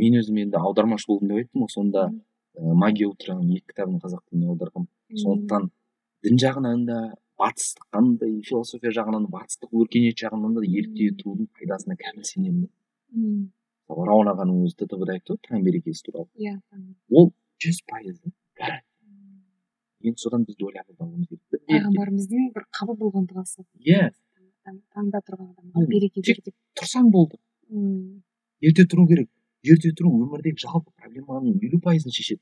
[0.01, 2.09] мен өзім енді аудармашы болдым деп айттым ғой сонда
[2.59, 5.71] магия утраның екі кітабын қазақ тіліне аударғанмын сондықтан
[6.27, 6.99] дін жағынан да
[7.41, 12.69] батыстық қандай философия жағынан батыстық өркениет жағынан да ерте тұрудың пайдасына кәміл сенемін
[13.15, 13.51] Мм.
[13.89, 16.29] мысалы рауан ағаның өзі ттб да айтты ғой таң берекесі туралы.
[16.39, 16.59] Иә
[17.11, 17.33] ол
[17.65, 18.21] жүз пайыз
[20.01, 23.65] енді содан біз де ойланып алуымыз керек пайғамбарымыздың бір қабыл болған дұғасы.
[23.85, 24.11] Иә.
[24.65, 27.37] Таң- таңда тұрған адамға береке бер деп тұрсаң болды.
[28.61, 29.29] Ерте тұру керек.
[29.65, 32.41] Ерте тұру өмірдегі жалпы проблеманың елу пайызын шешеді.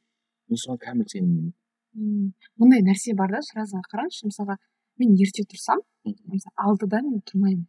[0.49, 1.53] Мен соған кәміл сенемін
[1.95, 2.33] Мм.
[2.61, 4.57] мындай нәрсе бар да сразу қараңызшы мысалға
[5.03, 7.67] мен ерте тұрсам мысалы алтыда мен тұрмаймын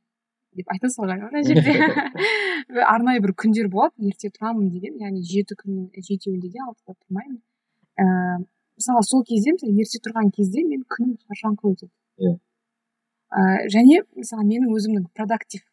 [0.57, 1.73] деп айтасыз ғой мына жерде.
[2.93, 7.39] Арнайы бір күндер болады ерте тұрамын деген яғни жеті күннің жетеуінде де алтыда тұрмаймын.
[7.99, 8.45] Ііі
[8.79, 11.91] мысалы сол кезде мысалы ерте тұрған кезде мен күнім шаршаңқы өтеді.
[12.19, 12.35] Иә.
[13.39, 15.65] ііі және мысалы менің өзімнің продуктив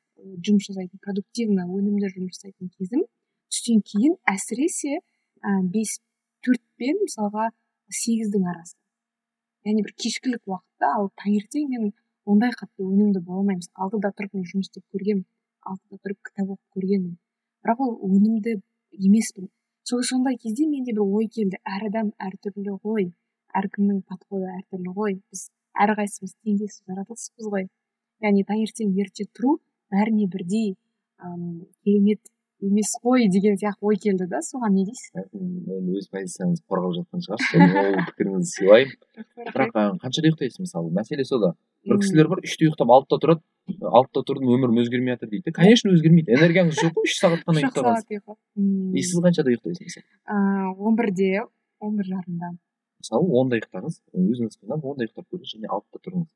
[0.46, 3.04] жұмыс жасайтын продуктивно өнімді жұмыс жасайтын кезім
[3.52, 6.00] түстен кейін әсіресе ә, бес
[6.44, 7.50] төрт пен мысалға
[7.88, 8.76] сегіздің арасы.
[9.66, 11.92] Яғни бір кешкілік уақытта ал таңертең мен
[12.30, 15.24] ондай қатты өнімді бола алмаймын Мысалы, алтыда тұрып мен жұмыс істеп көргенмін.
[15.66, 17.16] Алтыда тұрып кітап оқып көргенмін.
[17.66, 18.56] Бірақ ол өнімді
[19.08, 19.50] емеспін.
[19.86, 21.58] Сол сондай кезде менде бір ой келді.
[21.66, 23.10] Әр адам әртүрлі ғой.
[23.58, 25.18] Әркімнің подходы әртүрлі ғой.
[25.30, 25.48] Біз
[25.86, 27.68] әрқайсымыз теңдессіз жаратылыспыз ғой.
[28.22, 29.58] Яғни таңертең ерте тұру
[29.92, 30.74] бәріне бірдей
[31.84, 32.22] керемет
[32.60, 37.24] емес қой деген сияқты ой келді да соған не дейсіз енді өз позицияңызды қорғап жатқан
[37.26, 37.74] шығарсыз.
[37.82, 38.94] Ол пікіріңізді сыйлаймын.
[39.52, 40.92] Бірақ қаншада ұйықтайсыз мысалы?
[40.96, 41.52] Мәселе сода.
[41.86, 43.44] Бір кісілер бар үште ұйықтап алтыда тұрады.
[43.82, 45.52] Алтыда тұрдым өмірім өзгермей жатыр дейді.
[45.52, 46.32] Конечно өзгермейді.
[46.38, 48.36] Энергияңыз жоқ қой үш сағат қана ұйқы
[48.96, 50.74] и сіз қаншада ұйықтайсыз мысалы?
[50.80, 51.44] Он бірде
[51.80, 52.52] он бір жарымда.
[53.02, 56.28] Мысалы онда ұйықтаңыз өзіңіз қинап онда ұйықтап көріңіз және алтыда тұрыңыз.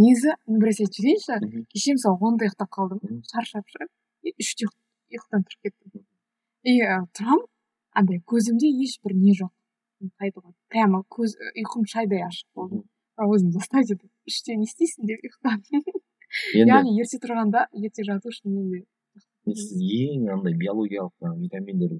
[0.00, 3.20] Негізі бір нәрсе айтып жіберейінші кеше мысалы онда ұйықтап қалдым.
[3.30, 3.86] Шаршап ше
[4.24, 4.66] и үште
[5.18, 6.04] ұйқыдан тұрып кеттім
[6.64, 6.78] и
[7.18, 7.44] тұрамын
[8.00, 9.52] андай көзімде ешбір не жоқ.
[10.04, 12.82] Қалай айтуға прямо көз ұйқым шайдай ашық болды.
[13.16, 15.06] А өзім заставить етіп үште не істейсің?
[15.08, 15.84] деп ұйықтадым.
[16.66, 18.82] Яғни ерте тұрғанда ерте жату шынымен де
[19.52, 21.92] сіз ең андай биологиялық жаңағы витаминдер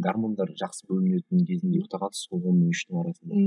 [0.00, 3.42] гормондар жақсы бөлінетін кезінде ұйықтағансыз сол он мен үштің арасында.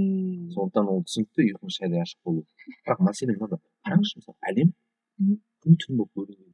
[0.56, 2.46] Сондықтан ол түсінікті ұйқыңыз шайдай ашық болу.
[2.86, 3.60] Бірақ мәселе мынада.
[3.84, 4.72] Қараңызшы мысалы әлем
[5.66, 6.54] күн түн болып бөлінген.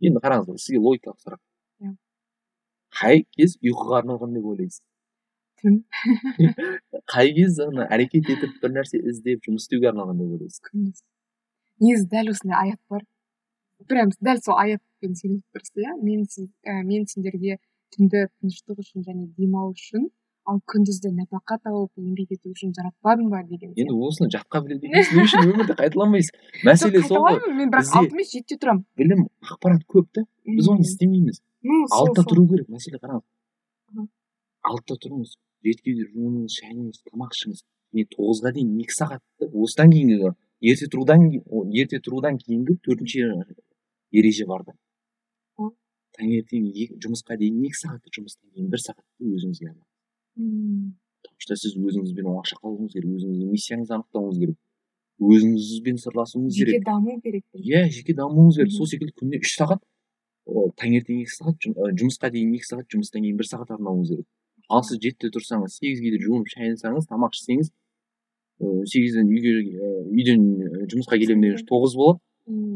[0.00, 1.40] Енді қараңыз сізге логикалық сұрақ
[1.84, 1.92] Иә.
[3.00, 4.82] қай кез ұйқыға арналған деп ойлайсыз?
[5.60, 5.80] Түн
[7.12, 10.62] қай кез ана әрекет етіп бір нәрсе іздеп жұмыс істеуге арналған деп ойлайсыз?
[10.70, 11.02] Күндіз.
[11.80, 13.04] Негізі дәл осындай аят бар.
[13.88, 15.92] Прям дәл сол аятпен сөйлесіп тұрсыз иә?
[16.04, 16.48] Мен сіз
[16.88, 17.58] мен сендерге
[17.94, 20.08] түнді тыныштық үшін және демалу үшін
[20.48, 25.16] ал күндізді нәпақа тауып еңбек ету үшін жаратпадым ба деген енді осыны жатқа біледі екенсіз
[25.16, 26.32] не үшін өмірде қайталамайсыз
[26.68, 28.84] мәселе сол ғой мен бірақ алты емес жетіде тұрамын.
[29.00, 31.42] білім ақпарат көп та біз оны істемейміз.
[31.92, 34.08] Алтыда тұру керек мәселе қараңыз.
[34.70, 35.36] Алтыда тұрыңыз
[35.66, 37.64] жетіге дейін жуыныңыз шайыңыз тамақ ішіңіз
[37.94, 40.32] және тоғызға дейін екі сағатты осыдан кейінгі
[40.72, 41.26] ерте тұрудан
[41.82, 43.26] ерте тұрудан кейінгі төртінші
[44.12, 44.76] ереже бар да
[46.16, 46.66] таңертең
[47.04, 49.72] жұмысқа дейін екі сағатты жұмыстан кейін бір сағатты өзіңізге
[50.36, 50.94] Ммм.
[51.22, 54.56] потому что сіз өзіңізбен оңаша қалуыңыз керек өзіңіздің миссияңызды анықтауыңыз керек.
[55.20, 56.84] Өзіңізбен сырласуыңыз жеке керек.
[56.86, 58.72] даму керек иә жеке дамуыңыз керек.
[58.72, 59.80] Сол секілді күніне үш сағат
[60.80, 61.68] таңертең екі сағат
[62.00, 64.26] жұмысқа дейін екі сағат жұмыстан кейін бір сағат арнауыңыз керек.
[64.68, 67.72] Ал сіз жетіде тұрсаңыз сегізге дейін жуынып шайынсаңыз тамақ ішсеңіз
[68.60, 69.52] сегізден үйге
[70.12, 70.44] үйден
[70.92, 72.20] жұмысқа келемін деген тоғыз болады.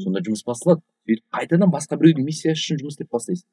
[0.04, 0.82] Сонда жұмыс басталады.
[1.04, 3.44] Сөйтіп қайтадан басқа біреудің миссиясы үшін жұмыс істеп бастайсыз.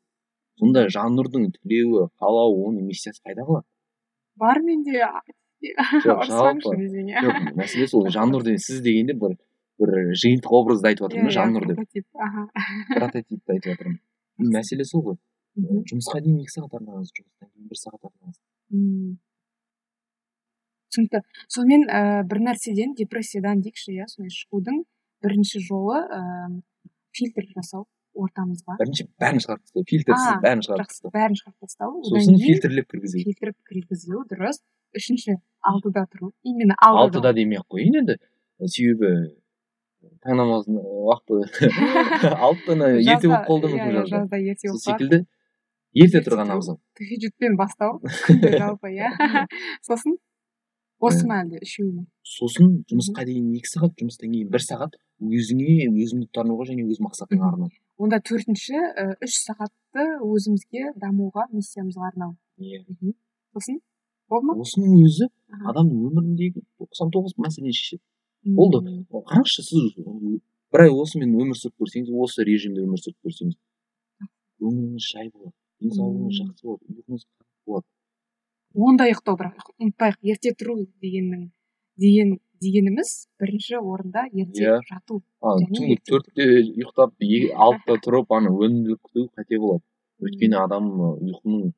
[0.60, 3.66] Сонда жаннұрдың тілеуі қалауы оның миссиясы қайда қалады?
[4.36, 5.02] Бар менде
[6.06, 6.76] жоқ жалпы.
[7.58, 9.36] мәселе сол жаннұр деген сіз дегенде бір
[9.82, 12.08] бір жиынтық образды айтып жатырмын да жаннұр деп.
[12.96, 14.00] прототипті айтып жатырмын
[14.50, 15.20] мәселе сол ғой.
[15.60, 18.12] Жұмысқа дейін екі сағат арнаңыз жұмыстан кейін бір сағат
[18.72, 19.18] ммм.
[20.92, 21.22] түсінікті.
[21.52, 24.84] Сонымен ә, бір нәрседен депрессиядан дейікші иә сондай шығудың
[25.24, 26.22] бірінші жолы ә,
[27.16, 27.86] фильтр жасау.
[28.18, 33.28] Ортамызға бірінші бәрін шығарып тастау фильтрсіз бәрін шығарып тастау бәрін шығарып тастау сосын фильтрлеп кіргізейік.
[33.28, 34.62] фильтр кіргізу дұрыс.
[34.92, 36.32] Үшінші алтыда тұру.
[36.44, 38.18] Именно алтыда алтыда демей ақ қояйын енді.
[38.68, 39.12] Себебі
[40.26, 41.70] таң намазын уақыты
[42.48, 44.98] алтыны ерте болып иә, мүмкін иә, жазда жазда ерте сол болып қалады.
[44.98, 45.22] секілді.
[45.94, 48.02] Ерте тұрған абзал тахиджудпен бастау.
[48.62, 49.14] Жалпы иә.
[49.88, 50.18] Сосын?
[51.00, 51.62] Осы ма әлде?
[51.64, 56.86] Үшеуі ма сосын жұмысқа дейін екі сағат жұмыстан кейін бір сағат өзіңе өзіңді тануға және
[56.86, 57.72] өз мақсатыңа арнау
[58.02, 62.36] онда төртінші і, үш сағатты өзімізге дамуға миссиямызға арнау.
[62.58, 62.84] Иә.
[63.54, 63.82] Сосын?
[64.32, 64.58] Болды ма?
[64.64, 65.28] Осының өзі
[65.70, 68.82] адамның өміріндегі тоқсан тоғыз мәселені шешеді болды.
[69.12, 69.98] Қараңызшы сіз
[70.72, 73.58] бір ай осымен өмір сүріп көрсеңіз осы режимде өмір сүріп көрсеңіз.
[74.62, 77.26] Көңіліңіз жай болады денсаулығыңыз жақсы болады ұйқыңыз
[77.68, 77.88] болады.
[78.88, 81.50] Онда ұйықтау бірақ ұмытпайық ерте тұру дегеннің
[82.00, 84.78] деген дегеніміз бірінші орында ерте Иә.
[84.90, 87.14] жату түнгі төртте ұйықтап
[87.68, 89.84] алтыда тұрып ана өнімділік күту қате болады.
[90.22, 91.72] Өйткені адам ұйқының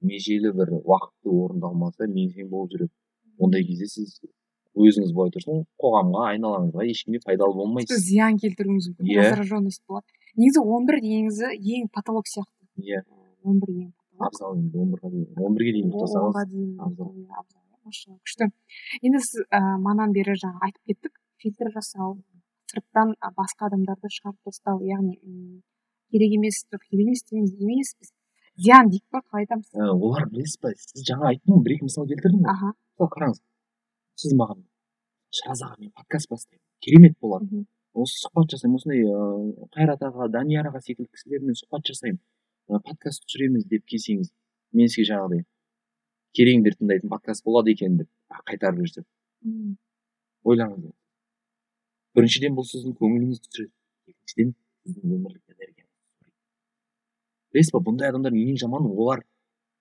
[0.00, 2.92] межелі бір уақыты орындалмаса мең болып жүреді.
[3.38, 4.20] Ондай кезде сіз
[4.80, 8.00] өзіңіз былай тұрсын қоғамға айналаңызға ешкімге пайдалы болмайсыз.
[8.06, 9.22] Зиян келтіруіңіз мүмкін Иә.
[9.28, 10.06] раздраженность болады.
[10.36, 12.54] Негізі он бір негізі ең потолок сияқты.
[12.78, 13.02] Иә.
[13.44, 13.88] Он бір ең
[14.20, 16.34] абзал енді он бірге дейін он бірге дейін ұйықтасаңыз
[16.86, 17.12] абзал.
[17.86, 18.50] Күшті.
[19.02, 21.18] Енді сіз ә, манан бері жаңа айтып кеттік.
[21.40, 22.18] Фильтр жасау
[22.70, 25.16] сырттан басқа адамдарды шығарып тастау яғни
[26.12, 28.12] керек емес керек емес дейміз емеспіз
[28.60, 29.70] зиян дейік па қалай айтамыз?
[29.72, 32.52] Ә, олар білесіз ба сіз жаңа айттым ғой бір екі мысал келтірдім ғой.
[32.52, 32.72] Аха.
[32.98, 33.40] Мысалы қараңыз.
[34.20, 34.64] Сіз маған
[35.38, 37.64] шыraz аға мен подкаст бастаймын керемет болады
[37.94, 42.20] осы сұхбат жасаймын осындай ыыы қайрат аға данияр аға секілді кісілермен сұхбат жасаймын.
[42.70, 44.30] Подкаст түсіреміз деп келсеңіз
[44.76, 45.46] мен сізге жаңағыдай
[46.36, 48.08] кереңдер тыңдайтын подкаст болады екен деп
[48.48, 49.04] қайтарып жіберсем
[50.46, 50.92] ойлаңыз.
[52.16, 53.72] Біріншіден бұл сіздің көңіліңізді түсіреді.
[54.10, 54.54] Екіншіден
[54.86, 55.88] сіздің өмірлік энергияңызды
[57.50, 59.22] білесіз ба бұндай адамдардың ең жаманы олар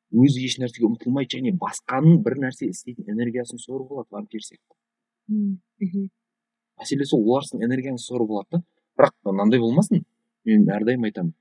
[0.09, 4.73] өзі еш нәрсеге ұмтылмайды және басқаның бір нәрсе істейтін энергиясын сорып алады вампир сияқты.
[6.79, 8.63] Мәселе сол олар сіздің энергияңызды сорып алады да
[8.97, 10.05] бірақ мынандай болмасын
[10.49, 11.35] мен әрдайым айтамын.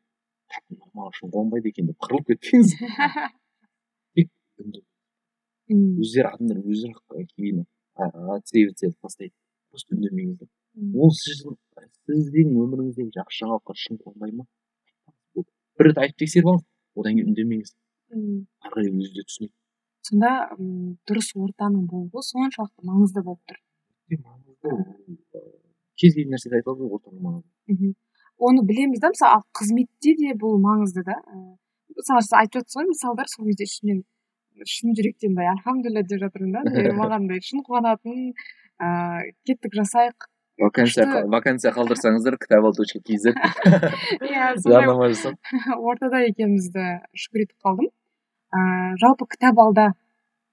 [0.48, 2.76] «Так, мынау маған үшін қонбайды екен деп қырылып кетпеңіз.
[5.68, 7.64] тек үнді М, өздері адамдар өздері ақ кейін
[7.98, 9.34] оценивать етіп тастайды
[9.70, 10.46] просто үндемеңіз да
[11.02, 11.56] ол сіздің
[12.08, 14.46] сіздің өміріңіздегі жақсы жаңалықтар шын қуанбай ма
[15.78, 16.66] бір рет айтып тексеріп алыңыз
[16.98, 17.72] одан кейін үндемеңіз
[18.16, 19.54] м ары қарай өзі де түсінеді
[20.08, 20.30] сонда
[21.10, 23.58] дұрыс ортаның болуы соншалықты маңызды болып тұр
[26.00, 27.92] кез келген нәрседе айта алады ғой ортаның маңызы мхм
[28.48, 31.18] оны білеміз да мысалы ал қызметте де бұл маңызды да
[31.98, 34.02] мысалы сіз айтып жатсыз ғой мысалдар сол кезде ішімнен
[34.66, 38.32] шын жүректен былай альхамдулилля деп жатырмын да маған шын қуанатын
[38.78, 40.28] ыыы кеттік жасайық.
[40.58, 43.34] Вакансия вакансия қалдырсаңыздар кітап точка kz
[44.26, 45.38] иә жарнама жасап.
[45.78, 47.92] ортада екенімізді шүкір етіп қалдым.
[48.54, 49.92] Ыыы жалпы кітап алда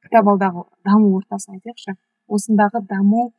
[0.06, 1.98] кітап алдағы даму ортасын айтайықшы.
[2.30, 3.32] Осындағы даму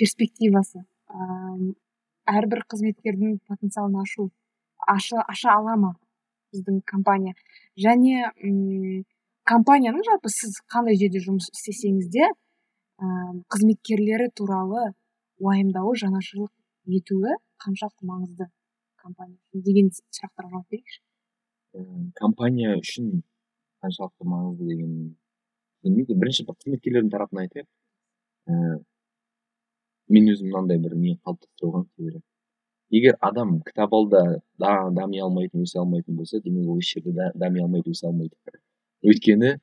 [0.00, 1.74] перспективасы ыыы
[2.28, 4.30] әрбір қызметкердің потенциалын ашу
[4.86, 5.94] аша, аша ала ма
[6.52, 7.34] біздің компания?
[7.76, 8.32] Және
[9.48, 14.82] компанияның жалпы сіз қандай жерде жұмыс істесеңіз де ыыы қызметкерлері туралы
[15.40, 16.52] уайымдауы жанашырлық
[16.98, 18.48] етуі қаншалықты маңызды
[19.00, 21.00] компания үшін деген сұрақтарға жауап берейікші.
[22.20, 23.10] Компания үшін
[23.84, 24.94] қаншалықты маңызды деген
[25.82, 27.68] келмейді бірінші бір қызметкерлердің тарапынан айтайық.
[28.48, 28.78] Ііі
[30.16, 32.24] мен өзім мынандай бір не қалыптастырып
[32.98, 34.22] егер адам кітап алда
[34.58, 38.34] да- дами алмайтын өсе алмайтын болса демек ол еш жерде да- дами алмайды өсе алмайды
[39.06, 39.54] өйткені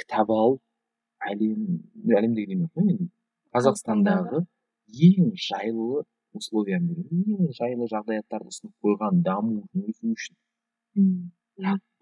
[0.00, 0.56] кітап ал
[1.30, 1.66] әлем
[2.20, 3.10] әлемдегі демей ақ қояйын енді
[3.56, 4.40] қазақстандағы
[5.08, 6.04] ең жайлы
[6.38, 10.36] условияны ең жайлы жағдаяттарды ұсынып қойған даму өсу үшін.
[10.96, 11.28] Мм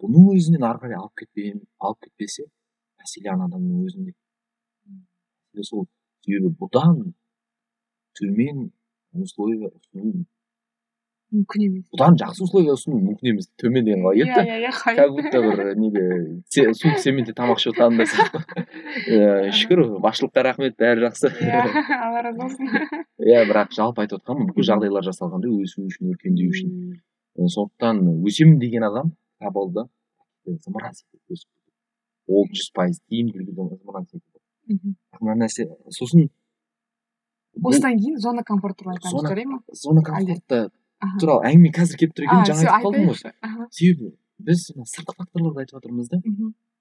[0.02, 2.46] бұның өзінен ары қарай алып кетпей алып кетпесе
[3.00, 4.14] мәселе ана адамның өзінде.
[4.94, 5.86] Мәселе сол
[6.26, 7.00] себебі бұдан
[8.20, 8.68] төмен
[9.24, 10.24] условия ұсыну
[11.28, 15.10] мүмкін емес бұдан жақсы условия ұсыну мүмкін емес төмен деген қалай кетті иә иә как
[15.16, 16.04] будто бір неде
[16.48, 21.60] се- суық цементте тамақ ішіп отырғандай сияқты шүкір басшылыққа рахмет бәрі жақсы иә
[21.98, 22.72] алла разы болсын
[23.20, 26.72] иә бірақ жалпы айтып отырғаным бүкіл жағдайлар жасалғандай өсу үшін өркендеу үшін
[27.38, 29.12] сондықтан өсемін деген адам
[30.48, 31.44] кетеді
[32.28, 33.52] ол жүз пайыз тиімділігі
[35.20, 36.28] мына нәрсе сосын
[37.64, 39.60] осыдан кейін зона комфорт туралы айтамыз жарай ма?
[39.72, 40.70] зона комфорта Аха.
[41.20, 43.68] Туралы әңгіме қазір келіп тұр екен жаңа айтып қалдым ғой.
[43.70, 46.20] себебі біз мына сыртқы факторларды айтып жатырмыз да.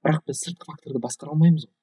[0.05, 1.73] Бірақ біз сыртқы факторды басқара алмаймыз ғой.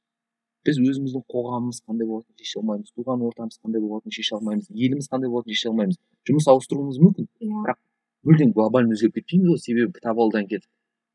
[0.65, 5.29] Біз өзіміздің қоғамымыз қандай болатынын шеше алмаймыз туған ортамыз қандай болатынын шеше алмаймыз еліміз қандай
[5.29, 5.99] болатынын шеше алмаймыз.
[6.25, 7.29] Жұмыс ауыстыруымыз мүмкін.
[7.45, 7.65] Иә.
[7.67, 7.81] Бірақ
[8.25, 10.71] мүлдем глобально өзгеріп кетпейміз ғой себебі кітап алдан кетіп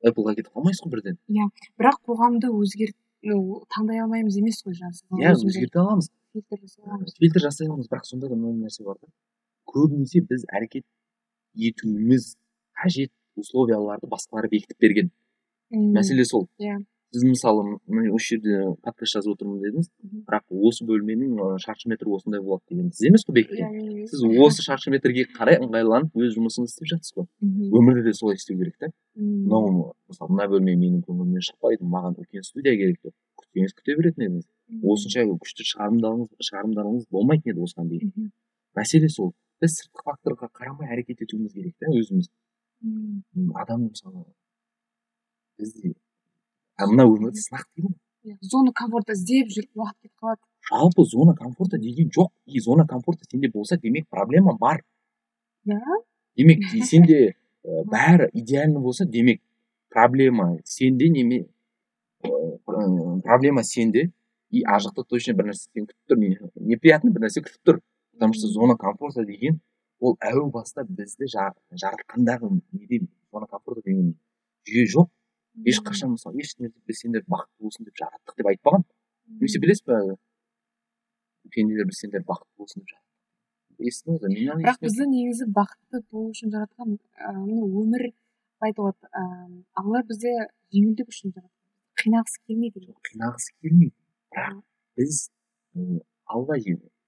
[0.06, 1.18] эпплға кетіп қалмайсыз ғой бірден.
[1.80, 2.96] Бірақ қоғамды өзгерт
[3.74, 6.12] таңдай алмаймыз емес қой жаңағы иә өзгерте аламыз.
[6.34, 7.16] фильтр жасай аламыз.
[7.18, 9.10] Фильтр жасай аламыз бірақ сонда да мынандай нәрсе бар да.
[9.66, 10.86] Көбінесе біз әрекет
[11.60, 12.36] етуіміз
[12.80, 15.12] қажет условияларды басқалар бекітіп берген.
[15.72, 16.48] Мм, мәселе сол.
[16.60, 16.80] Иә.
[17.10, 19.88] сіз мысалы мына осы жерде подкаст жазып отырмын дедіңіз.
[20.28, 24.12] Бірақ осы бөлменің шаршы метрі осындай болады деген сіз емес қой иә бекіткен мен емес.
[24.12, 27.26] сіз осы шаршы метрге қарай ыңғайланып өз жұмысыңызды істеп жатсыз ғой.
[27.42, 32.46] Өмірде де солай істеу керек та мынау мысалы мына бөлме менің көңілімнен шықпайды маған үлкен
[32.46, 34.46] студия керек деп күтсеңіз күте беретін едіңіз.
[34.86, 38.32] Осынша күшті шығарымдалыңыз болмайтын еді осыған дейін.
[38.78, 39.34] Мәселе сол.
[39.62, 42.30] Біз сыртқы факторға қарамай әрекет етуіміз керек та өзіміз
[42.82, 44.22] Мм, адам мысалы
[45.60, 45.90] бізде
[46.80, 51.78] мына өмірді сынақ дейді ғой зона комфорта іздеп жүріп уақыт кетіп қалады жалпы зона комфорта
[51.78, 54.80] деген жоқ и зона комфорта сенде болса демек проблема бар
[55.68, 56.00] иә
[56.40, 57.20] демек сенде
[57.66, 59.42] бәрі идеально болса демек
[59.90, 61.42] проблема сенде неме
[62.24, 64.12] пр- проблема сенде
[64.52, 67.82] и ар жақта точно бір нәрсе сені күтіп тұр не- неприятный бір нәрсе күтіп тұр
[68.20, 69.62] потому что зона комфорта деген
[70.00, 74.18] ол әу баста бізді жа- жаратқандағы неде зона комфорта деген
[74.68, 75.08] жүйе жоқ.
[75.66, 78.84] Ешқашан мысалы еш нәрсе біз сендер бақытты болсын деп жараттық деп айтпаған.
[79.40, 80.18] Немесе білесіз ба
[81.56, 83.06] пенделер біз сендер бақытты болсын деп жараттық.
[83.80, 86.98] Естідіңіз ба мен бірақ бізді негізі бақытты болу үшін жаратқан
[87.48, 88.10] міне өмір
[88.60, 90.36] қалай айтуға болады ыыы алла бізді
[90.76, 91.56] жеңілдік үшін жаратқан.
[92.00, 92.86] Қинағысы келмейді.
[93.08, 93.96] Қинағысы келмейді.
[94.36, 94.62] Бірақ
[95.00, 95.22] біз
[96.28, 96.60] алла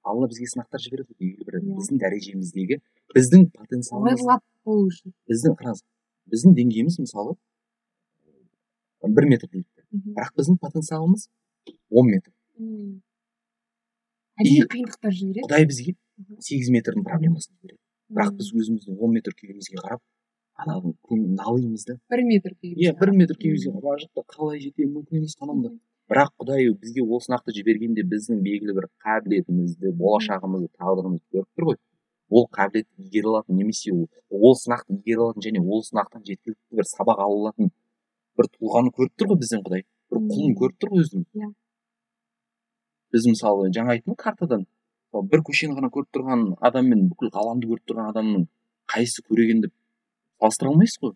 [0.04, 2.78] алла бізге сынақтар жібереді ғой белгілі бір біздің дәрежеміздегі
[3.16, 4.24] біздің потенциалымыз
[4.66, 5.84] болу үшін біздің қараңыз
[6.34, 7.36] біздің деңгейіміз мысалы
[9.18, 11.28] бір метр дейік бірақ біздің потенциалымыз
[11.90, 12.32] он метр
[14.42, 15.96] әдейі қиындықтар жібереді құдай бізге
[16.48, 17.82] сегіз метрдің проблемасын жібереді
[18.16, 20.02] бірақ біз өзіміздің он метр күйімізге қарап
[20.62, 23.74] ана көңіл налимыз да бір метр дейміз иә бір метр күйімізге
[24.06, 25.38] жақта қалай жетемін мүмкін емес
[26.12, 31.78] бірақ құдай бізге ол сынақты жібергенде біздің белгілі бір қабілетімізді болашағымызды тағдырымызды көріп тұр ғой.
[32.32, 37.24] Ол қабілетті игере алатын немесе ол сынақты игере алатын және ол сынақтан жеткілікті бір сабақ
[37.24, 37.72] ала алатын
[38.36, 39.86] бір тұлғаны көріп тұр ғой бізден құдай.
[40.12, 41.26] Бір құлын көріп тұр ғой өзінің.
[41.40, 41.50] Иә.
[43.12, 44.68] біз мысалы жаңа айттым картадан.
[45.32, 48.46] Бір көшені ғана көріп тұрған адам мен бүкіл ғаламды көріп тұрған адамның
[48.92, 49.74] қайсысы көреген деп
[50.40, 51.16] салыстыра алмайсыз ғой.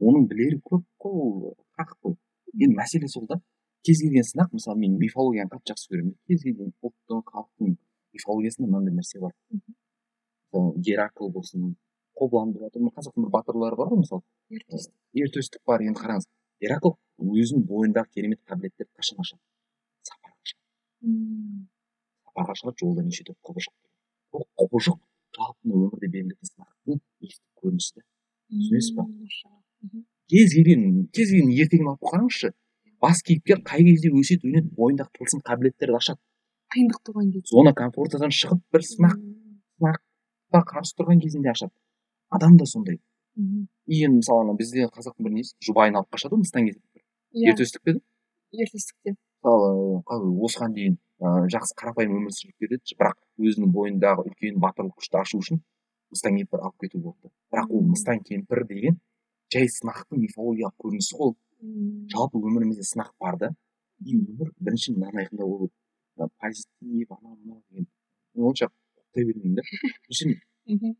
[0.00, 2.16] Оның білері көп қой ол хақ қой.
[2.58, 3.40] Енді мәселе сол да
[3.86, 7.76] кез келген сынақ мысалы мен мифологияны қатты жақсы көремін кез келген ұлттың халықтың
[8.16, 9.32] мифологиясында мынандай нәрсе бар
[10.86, 11.74] геракл болсын
[12.18, 14.22] қобылан деп жатыр қазақтың бір батырлары бар ғой мысалы
[14.58, 16.28] ертөстік ер төстік бар енді қараңыз
[16.62, 19.40] геракл өзінің бойындағы керемет қабілеттерді қашан ашады
[20.10, 21.64] сапарға шығады
[22.26, 25.00] сапарға шығады жолда неше түрлі құбыжық ол құбыжық
[25.38, 27.00] жалпы өмірде берілетін сынақтың
[27.62, 28.06] көрінісі да
[28.52, 29.08] түсінесіз ба?
[30.30, 32.52] Кез келген кез келген ертегіні алып қараңызшы
[33.02, 36.20] бас кейіпкер қай кезде өсиет өнеді бойындағы тылсым қабілеттерді ашады.
[36.72, 39.16] қиындық туған кезде зона комфортадан шығып бір сынақ
[39.82, 41.72] сынаққа қарсы тұрған кезінде ашады.
[42.30, 43.00] Адам да сондай.
[43.86, 45.56] И енді мысалы ана бізде қазақтың бір несі?
[45.66, 46.82] жұбайын алып қашады ғой мыстан кетіп
[47.32, 47.52] иә.
[47.52, 48.02] Ертөстік пе еді?
[48.52, 49.14] Ертөстікте.
[49.42, 50.02] Мысалы
[50.46, 55.40] осыған дейін ыыы жақсы қарапайым өмір сүріп кетеді бірақ өзінің бойындағы үлкен батырлық күшті ашу
[55.42, 55.62] үшін
[56.12, 57.32] мыстан кемпір алып кету болды.
[57.52, 59.00] Бірақ ол мыстан кемпір деген
[59.52, 61.36] жай сынақтың мифологиялық көрінісі ғой ол.
[62.12, 63.50] Жалпы өмірімізде сынақ бар да.
[64.04, 65.70] И өмір бірінші мынаны керек
[66.16, 67.86] мына позитив анау мынау деген.
[68.34, 69.62] Мен онша құптай бермеймін да.
[70.66, 70.96] Мхм.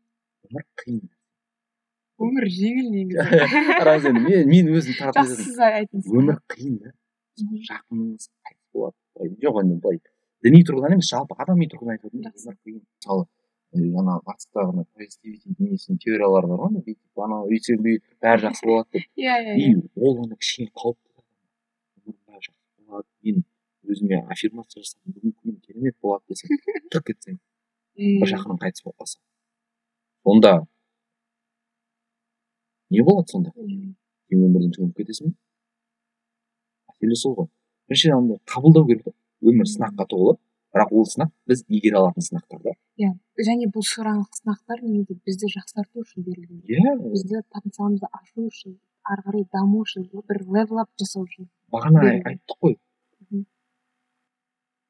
[0.49, 1.03] өмір қиын.
[2.23, 3.19] Өмір жеңіл негізі.
[4.09, 4.23] Енді.
[4.27, 6.93] Мен мен өзім таратып жақсы жатырмын сіз айтыңыз өмір қиын да.
[7.69, 8.97] Жақыныңыз қайтыс болады.
[9.43, 10.01] Жоқ енді былай
[10.43, 12.81] діни тұрғыдан емес жалпы адами тұрғыдан айтып отырмын өмір қиын.
[12.83, 13.25] Мысалы
[13.73, 18.67] ана батыстағы ана позитивити несінің теориялары бар ғой ана бүйтіп анау өйтсең бүй бәрі жақсы
[18.69, 21.23] болады деп иә иә и ол ана кішкене қауіпті да.
[22.05, 23.43] өмір бәрі жақсы болады мен
[23.89, 26.53] өзіме аффирмация жасап бүгінгі күнім керемет болады десем
[26.93, 27.39] тұрып кетсең
[27.97, 29.19] бір жақының қайтыс болып қалса
[30.23, 30.53] сонда
[32.93, 35.37] не болады сонда сен өмірден түңіліп кетесің бе
[36.93, 37.49] мәселе сол ғой
[37.89, 40.37] біріншіден андай қабылдау керек өмір сынаққа толы
[40.73, 43.11] бірақ ол сынақ біз игере алатын сынақтар да иә
[43.49, 46.61] және бұл шыраналық сынақтар негізі бізді жақсарту үшін берілген.
[46.69, 46.93] Иә.
[47.13, 51.49] Бізді потенциалымызды ашу үшін ары қарай даму үшін бір левел ап жасау үшін.
[51.73, 52.77] Бағана айттық қой.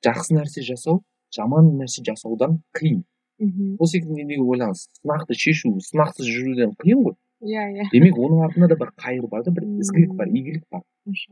[0.03, 1.03] Жақсы нәрсе жасау
[1.36, 3.03] жаман нәрсе жасаудан қиын.
[3.39, 3.77] Мхм.
[3.77, 7.15] сол секілді неге ойлаңыз сынақты шешу сынақсыз жүруден қиын ғой.
[7.43, 7.88] Иә иә.
[7.91, 10.84] Демек оның артында да бір қайыр бар да бір ізгілік бар игілік бар.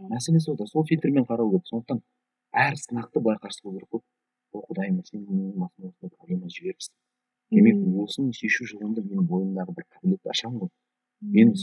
[0.09, 1.67] Мәселе сол да сол фильтрмен қарау керек.
[1.69, 2.01] Сондықтан
[2.51, 4.01] әр сынақты былай қарсы алу керек қой.
[4.59, 6.93] Құдайым сен менің басыма осындай проблема жіберіпсің
[7.51, 10.69] демек осыны шешу жолында менің бойымдағы бір қабілетті ашамын ғой.
[11.21, 11.53] Мен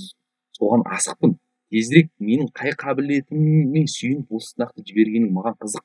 [0.58, 1.36] соған асықпын.
[1.68, 5.84] Тезірек менің қай қабілетіме сүйеніп осы сынақты жібергенің маған қызық.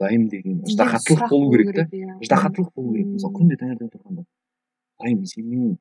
[0.00, 1.84] Құдайым деген ыждахаттылық болу керек та.
[1.92, 2.16] иә.
[2.24, 3.06] ыждахаттылық болу керек.
[3.12, 4.24] Мысалы күнде таңертең тұрғанда
[4.98, 5.76] құдайым сен менің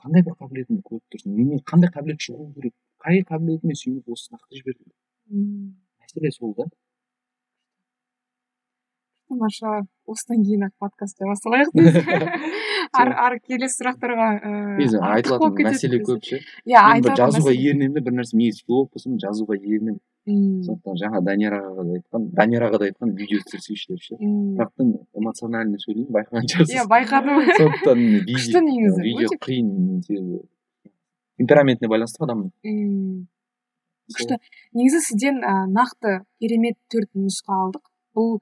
[0.00, 1.36] қандай бір қабілетімді көріп тұрсың?
[1.36, 2.74] Менен қандай қабілет шығу керек?
[3.02, 4.92] Қай қабілетіме сүйеніп осы сынақты жібердің
[5.32, 5.74] Мм.
[6.00, 6.64] мәселе сол да.
[9.32, 9.74] Тамаша
[10.12, 11.26] осыдан кейін ақ подкастты
[13.00, 14.28] ары ары келесі сұрақтарға
[14.78, 16.40] негізі болып айтылатын мәселе көп ше?
[16.68, 21.56] Иә жазуға ерінемін да бір нәрсе мен филолог болсам жазуға ерінемін Мм, сондықтан жаңа данияр
[21.56, 24.18] ағаға да айтқан данияр аға да айтқан видео түсірсейші деп ше.
[24.22, 24.84] Бірақ та
[25.18, 27.40] эмоционально сөйлеймін байқаған шығарсыз иә байқадым.
[27.58, 29.02] Сондықтан күшті негізі.
[29.02, 29.72] видео қиын
[30.06, 30.38] себебі
[31.42, 33.26] темпераментіне байланысты ғой адамның Мм,
[34.14, 34.38] күшті.
[34.78, 35.42] Негізі сізден
[35.74, 37.82] нақты керемет төрт нұсқа алдық.
[38.14, 38.38] Бұл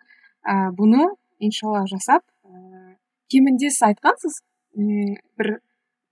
[0.46, 1.06] ә, бұны
[1.38, 2.96] иншалла жасап ә,
[3.32, 4.40] кемінде сіз айтқансыз
[4.76, 5.60] м, бір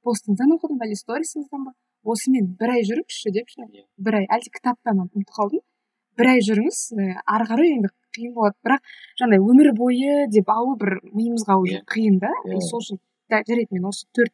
[0.05, 1.73] постыңыздан оқыдым әлде сторисіңізден ба?
[2.09, 3.63] Осымен бір ай жүріңізші деп ше?
[3.67, 3.85] Иә.
[3.99, 5.61] бір ай әлде кітаптан ұмытып қалдым.
[6.19, 8.57] Бір ай жүріңіз ә, ары қарай енді қиын болады.
[8.65, 8.81] Бірақ
[9.21, 11.85] жаңағыдай өмір бойы деп алу бір миымызға уже Иә.
[11.93, 12.31] қиын да.
[12.47, 12.57] Иә.
[12.57, 12.99] и сол үшін
[13.31, 14.33] да жарайды мен осы төрт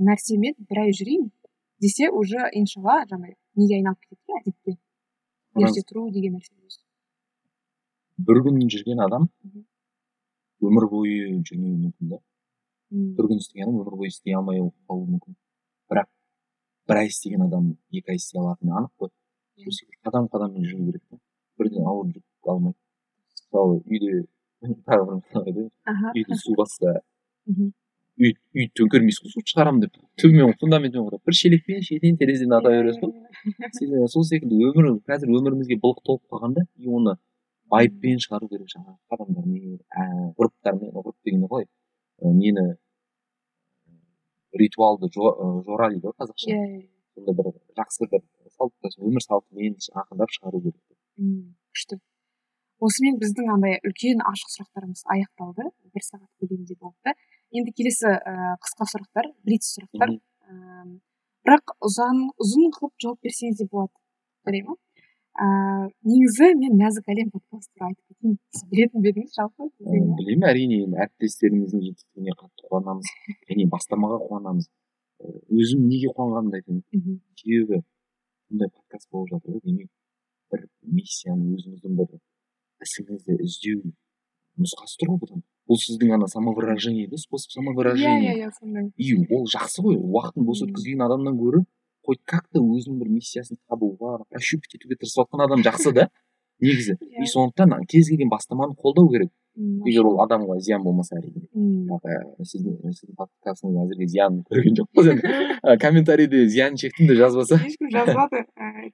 [0.00, 1.28] нәрсемен бір ай жүрейін
[1.80, 4.76] десе уже иншалла жаңағыдай неге айналып кетеді әдетке
[5.60, 6.79] ерте тұру деген нәрсе.
[8.26, 9.28] Бір күн жүрген адам
[10.66, 12.18] өмір бойы жүрмеуі мүмкін да.
[12.90, 15.36] Бір күн істеген адам өмір бойы істей алмай қалуы мүмкін.
[15.90, 16.08] Бірақ
[16.90, 19.12] бір ай істеген адам екі ай істей алатыны анық қой.
[20.04, 21.20] Қадам қадаммен жүру керек та.
[21.58, 22.74] Бірден ауыр жүк алмай.
[23.32, 24.24] Мысалы үйде
[24.88, 25.70] тағы бір мысал айтайын.
[26.14, 26.98] Үйді су басса
[28.20, 32.72] үй үй төңкермейсің ғой су шығарамын деп төмен фундаментпен қойып бір шелекпен шетінен терезеден ата
[32.74, 34.08] бересің ғой.
[34.12, 37.16] Сол секілді өмір қазір өмірімізге былық толып қалғанда и оны
[37.72, 40.04] байыппен шығару керек жаңағы қадамдармен ә,
[40.38, 42.66] ғұрыптармен ғұрып қалай ә, нені
[44.62, 46.62] ритуалды жо- ы, жора дейді ғой қазақша иә
[47.14, 48.24] сондай бір жақсы бір
[48.56, 50.82] салт өмір салтымен ақындап шығару керек
[51.74, 52.00] күшті
[52.80, 57.14] осымен біздің андай үлкен ашық сұрақтарымыз аяқталды бір сағат көлемінде болды
[57.52, 60.14] енді келесі ә, қысқа сұрақтар блиц сұрақтар.
[60.16, 61.00] Ііі,
[61.44, 63.92] бірақ ұзан ұзын қылып жауап берсеңіз де болады
[64.46, 64.76] жарай ма
[65.40, 70.46] ыыы негізі мен нәзік әлем подкасты туралы айтып кетейін сіз білетін бе едіңіз жалпы білемін
[70.50, 73.12] әрине енді әріптестеріміздің жетістігіне қатты қуанамыз
[73.48, 74.68] және бастамаға қуанамыз
[75.20, 76.82] өзім неге қуанғанымды айтайын.
[77.40, 77.80] Себебі
[78.50, 79.90] бұндай подкаст болып жатыр ғой демек
[80.52, 80.66] бір
[80.96, 82.14] миссияны өзіңіздің бір
[82.86, 83.82] ісіңізді іздеу
[84.60, 85.44] нұсқасы тұр ғой бұдан.
[85.70, 88.90] Бұл сіздің ана самовыражение да способ самовыражения иә иә сондай.
[88.96, 91.62] И ол жақсы ғой уақытын бос өткізген адамнан гөрі
[92.06, 96.08] хоть как то өзінің бір миссиясын табуға прощупать етуге тырысып жатқан адам жақсы да
[96.60, 96.96] негізі.
[97.00, 99.30] И сондықтан кез келген бастаманы қолдау керек.
[99.60, 101.42] Егер ол адамға зиян болмаса әрине.
[102.46, 105.32] Сіздің сіздің подкастыңыз әзірге зиянын көрген жоқпыз енді.
[105.84, 107.58] Комментарийде зиянын шектім деп жазбаса.
[107.66, 108.44] Ешкім жазбады.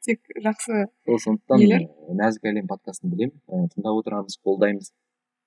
[0.07, 1.87] Тек жақсы сол сондықтан
[2.23, 3.37] нәзік әлем подкастын білемін.
[3.75, 4.91] Тыңдап отырамыз қолдаймыз.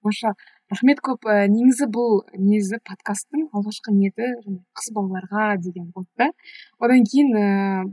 [0.05, 0.35] Маша
[0.71, 1.25] рахмет көп.
[1.29, 4.29] Ә, негізі бұл негізі подкасттың алғашқы ниеті
[4.77, 6.29] қыз балаларға деген болды да.
[6.79, 7.45] Одан кейін ә,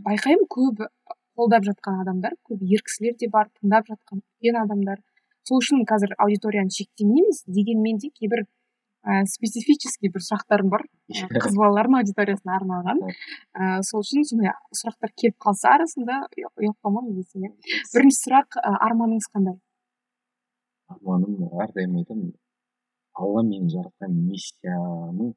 [0.06, 0.84] байқаймын көп
[1.36, 5.02] қолдап жатқан адамдар көп ер кісілер де бар тыңдап жатқан үлкен адамдар.
[5.46, 8.46] Сол үшін қазір аудиторияны шектемейміз дегенмен де кейбір
[9.06, 10.86] ә, специфический бір сұрақтарым бар.
[11.44, 13.04] Қыз балалардың аудиториясына арналған.
[13.54, 17.46] Ә, сол үшін сондай сұрақтар келіп қалса арасында десем.
[17.46, 17.52] Иә
[17.94, 19.60] бірінші сұрақ ә, арманыңыз қандай?
[20.90, 22.34] Арманым әрдайым айтамын.
[23.16, 25.34] Алла мені жаратқан миссияның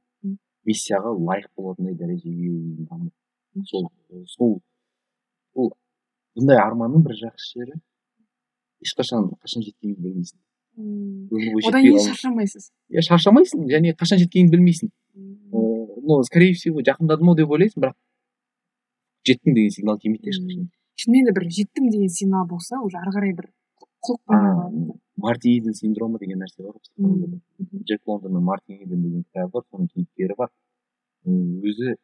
[0.68, 3.90] миссияға лайық болатындай дәрежеге сол
[4.28, 4.60] сол
[5.56, 5.72] ол
[6.38, 7.80] бұндай арманның бір жақсы жері
[8.86, 10.40] ешқашан қашан жеткеніңді білмейсің.
[11.68, 12.70] Одан кейін шаршамайсыз.
[12.92, 14.92] Иә шаршамайсың және қашан жеткеніңді білмейсің.
[15.52, 17.98] Ну скорее всего жақындадым ау деп ойлайсың бірақ
[19.28, 20.70] жеттің деген сигнал келмейді ешқашан.
[21.00, 23.52] Шынымен де бір жеттім деген сигнал болса уже ары қарай бір
[25.24, 26.76] марти иден синдромы деген нәрсе бар
[27.90, 30.52] джек лондонның марти иден деген кітабы бар соның кейіпкері бар
[31.72, 31.96] өзі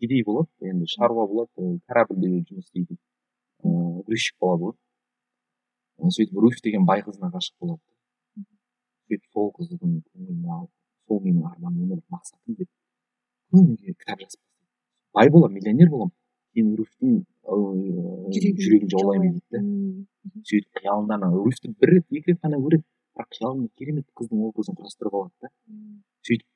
[0.00, 2.98] кедей болады енді шаруа болады корабльде жұмыс істейтін
[3.64, 4.76] ыыы грузчик болады
[6.16, 7.82] сөйтіп руфь деген бай қызына ғашық болады
[9.08, 10.72] сөйтіп сол қыздың көңілін алып
[11.08, 12.70] сол менің арманым өмірлік мақсатым деп
[13.54, 14.40] күніге кітап жазып
[15.18, 16.14] бай боламын миллионер боламын
[16.56, 19.62] кейін руфьтің жүрегін жаулаймын дейді да
[20.50, 22.84] сөйтіп қиялында ана руфьті бір рет екі рет қана көреді
[23.16, 25.50] бірақ қиялында керемет қыздың образын құрастырып алады да
[26.28, 26.46] сөйтіп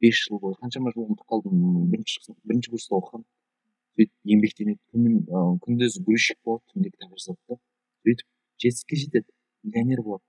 [0.00, 3.26] бес жыл бойы қаншама жыл ұмытып қалдым бірінші бірінші курста оқығанмын
[3.96, 7.58] сөйтіп еңбектенеді күнін күндіз грузчик болады түнде кітап жазады да
[8.06, 8.26] сөйтіп
[8.62, 9.30] жетістікке жетеді
[9.64, 10.24] миллионер болады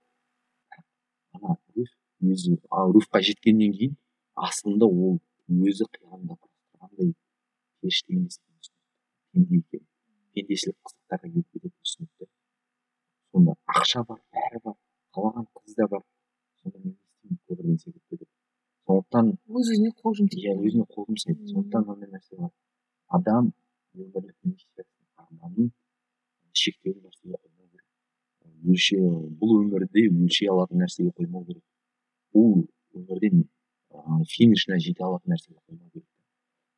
[1.38, 1.96] ана руфь
[2.34, 2.58] өзі
[2.98, 3.98] руфьқа жеткеннен кейін
[4.50, 7.14] асылында ол өзі қиялында құрастырғандай
[7.82, 8.40] періште емес
[9.32, 9.86] пенде екен
[10.34, 12.30] пендешілік қызықтарға келіп кететінін түсінеді
[13.32, 14.78] сонда ақша бар бәрі бар
[15.18, 16.04] қалаған қыз да бар.
[16.62, 18.30] Сонда мен не істеймін өмірден секіріп кетіп
[18.88, 20.44] сондықтан өз өзіне қол жұмсайды.
[20.44, 21.48] иә өзіне қол жұмсайды.
[21.52, 22.52] Сондықтан мынандай нәрсе бар.
[23.18, 23.52] Адам
[23.96, 25.72] өмірлік миссиясын арманын
[26.54, 27.88] шектеулі нәрсеге қоймау керек.
[28.70, 29.00] Өлше
[29.42, 31.66] бұл өмірде өлшей алатын нәрсеге қоймау керек.
[32.34, 33.48] Бұл өмірден
[34.36, 36.08] финишіне жете алатын нәрсеге қоймау керек.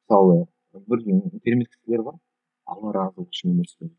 [0.08, 0.48] Мысалы
[0.88, 1.06] бір
[1.44, 2.20] керемет кісілер бар.
[2.74, 3.92] Алла разы үшін өмір сүру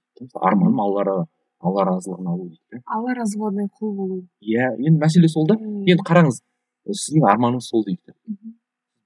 [0.50, 1.26] арманым алла
[1.60, 4.22] алла разылығын алу дейді да алла болатындай құл болу.
[4.40, 5.58] Иә енді мәселе сол да.
[5.60, 6.40] Енді қараңыз
[6.88, 7.84] сіздің арманыңыз сол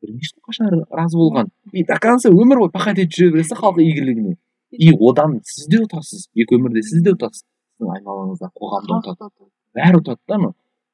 [0.05, 1.51] білмейсіз ғой қашан разы болған.
[1.73, 4.37] И до конца өмір бойы пахать етіп жүре бересіз халық игілігіне.
[4.71, 7.45] И одан сіз де ұтасыз екі өмірде сіз де ұтасыз.
[7.75, 9.49] Сіздің айналаңызда қоғам да ұтады.
[9.75, 10.53] бәрі ұтады да ана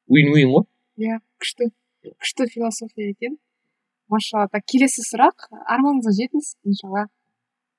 [0.08, 0.66] уин уин ғой.
[1.00, 1.70] Иә күшті
[2.06, 3.38] күшті философия екен.
[4.08, 5.50] Машалла так келесі сұрақ.
[5.66, 7.06] Арманыңызға жетіңіз иншалла.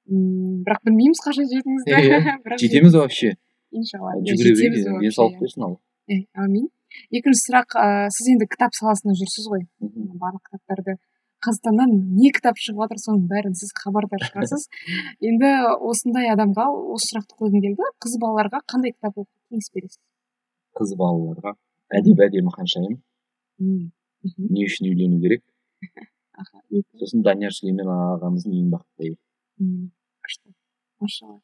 [0.10, 3.36] Мм бірақ білмейміз қашан жететініңізді иә жетеміз вообще.
[3.72, 5.80] Иншалла жүгіре берейік денсаулық берсін алла
[6.10, 6.68] әумин
[7.16, 9.64] екінші сұрақ ыыы сіз енді кітап саласында жүрсіз ғой.
[9.80, 10.98] Барлық кітаптарды.
[11.42, 14.68] Қазақстаннан не кітап шығып жатыр соның бәрін сіз хабардар шығарсыз
[15.30, 15.52] енді
[15.90, 17.90] осындай адамға осы сұрақты қойғым келді.
[18.04, 20.02] Қыз балаларға қандай кітап оқуға кеңес бересіз?
[20.78, 21.56] Қыз балаларға.
[21.98, 23.00] Әдемі әдемі ханшайым.
[23.58, 25.44] Не үшін үйлену керек?
[27.02, 29.18] Сосын данияр сүлеймен ағамыздың ең бақытты әйелі
[29.60, 30.54] күшті
[31.02, 31.40] машалла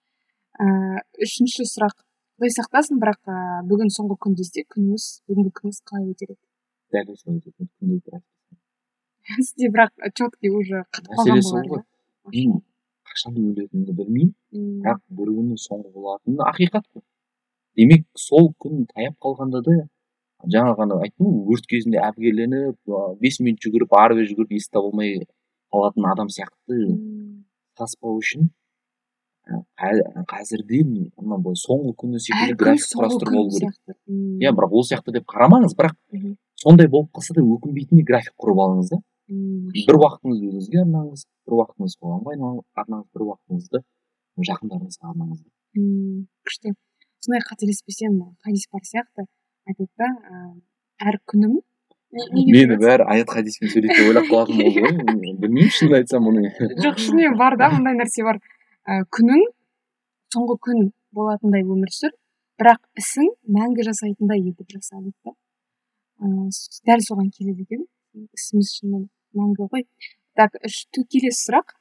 [0.57, 1.99] ііі үшінші сұрақ.
[2.37, 6.41] Құдай сақтасын бірақ ыыы бүгін соңғы күн десе күніңіз бүгінгі күніңіз қалай өтер еді?
[6.93, 8.25] Дәл осылай өтетін күндей тұрады
[9.35, 11.81] сізде бірақ четкий уже қатып қалған болар ғой
[12.33, 12.61] мен
[13.09, 14.31] қашан өлетінімді білмеймін
[14.83, 17.03] бірақ бір күні соңғы болатыны ақиқат қой.
[17.77, 19.77] Демек сол күн таяп қалғанда да
[20.55, 25.27] жаңа ғана айттым ғой өрт кезінде әбігерленіп бес минут жүгіріп ары бері жүгіріп есі табылмай
[25.73, 26.79] қалатын адам сияқты.
[27.77, 28.49] Таспау үшін
[30.27, 33.75] қазірден мынандай соңғы күні секілді график құрастырып алу керек.
[34.43, 35.95] иә бірақ ол сияқты деп қарамаңыз бірақ
[36.63, 38.99] сондай болып қалса да өкінбейтіндей график құрып алыңыз да.
[39.27, 42.35] Бір уақытыңызды өзіңізге арнаңыз бір уақытыңызды қоғамға
[42.83, 43.83] арнаңыз бір уақытыңызды
[44.49, 45.41] жақындарыңызға арнаңыз
[46.47, 46.75] күшті.
[47.23, 49.27] Сондай қателеспесем хадис бар сияқты
[49.67, 50.07] айтады да
[51.07, 51.59] әр күнім
[52.11, 56.51] мені бәрі аят хадиспен сөйлейді деп ойлап қалатын болды ғой білмеймін шынымды айтсам оны
[56.85, 58.39] жоқ шынымен бар да мындай нәрсе бар.
[58.87, 59.43] Ә, күнің
[60.33, 62.13] соңғы күн болатындай өмір сүр.
[62.57, 63.27] Бірақ ісің
[63.57, 65.35] мәңгі жасайтындай етіп жаса дейді да
[66.87, 67.85] дәл соған келеді екен.
[68.33, 69.85] Ісіміз шынымен мәңгі ғой.
[70.39, 70.55] Так
[71.11, 71.75] келесі сұрақ.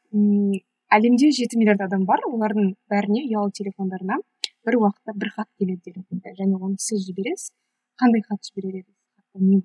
[0.97, 2.27] Әлемде жеті миллиард адам бар.
[2.29, 4.21] Олардың бәріне ұялы телефондарына
[4.67, 7.53] бір уақытта бір хат келеді делінген және оны сіз жібересіз.
[7.97, 8.97] Қандай хат жіберер едіңіз?
[9.37, 9.61] Не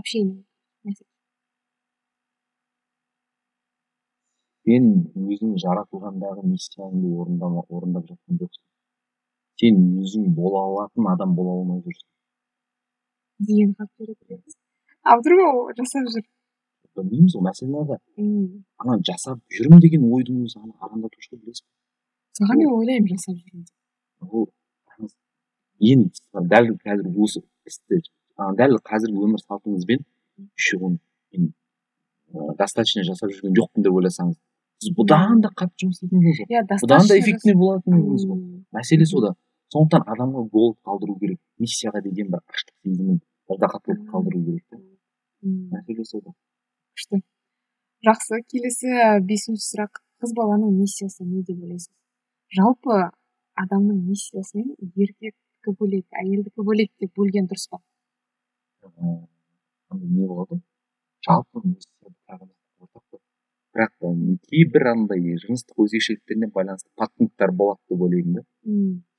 [0.00, 0.44] сообщение
[4.70, 4.86] сен
[5.16, 8.64] өзің жаратылғандағы миссияңды орындап жатқан жоқсың.
[9.60, 12.06] Сен өзің бола алатын адам бола алмай жүрсің.
[13.48, 13.74] Деген
[15.02, 16.26] а вдруг ол жасап жүр?
[16.94, 17.98] Білмейміз ғой мәселе ада
[18.84, 23.64] ана жасап жүрмін деген ойдың өзі арандатушы ғой білесіз ба саған мен ойлаймын жасап жүрмін
[23.64, 23.76] деп.
[24.28, 24.48] Ол
[25.80, 28.02] енді дәл қазір осы істі
[28.60, 30.04] дәл қазіргі өмір салтыңызбен
[30.68, 30.98] шұғын.
[31.36, 31.52] Мен
[32.58, 34.38] достаточно жасап жүрген жоқпын деп ойласаңыз
[34.80, 38.38] сіз бұдан да қатты жұмыс істейтін едіңіз ғой иә бұдан да эффектный болатын едіңіз ғой
[38.76, 39.34] мәселе сода.
[39.70, 43.20] Сондықтан адамға голод қалдыру керек миссияға деген бір аштық сезімін
[43.52, 44.80] ыждахаттылық қалдыру керек та
[45.76, 46.32] мәселе сода.
[46.96, 47.20] Күшті.
[48.08, 48.40] Жақсы.
[48.48, 50.00] Келесі бесінші сұрақ.
[50.20, 51.92] Қыз баланың миссиясы не деп ойлайсыз?
[52.56, 52.96] Жалпы
[53.60, 57.80] адамның миссиясын еркектікі бөлек әйелдікі бөлек деп бөлген дұрыс па?
[58.88, 60.60] Не болады
[61.26, 61.62] жалпы
[63.70, 63.92] бірақ
[64.50, 68.42] кейбір андай жыныстық өзгешеліктеріне байланысты подпункттар болады деп ойлаймын да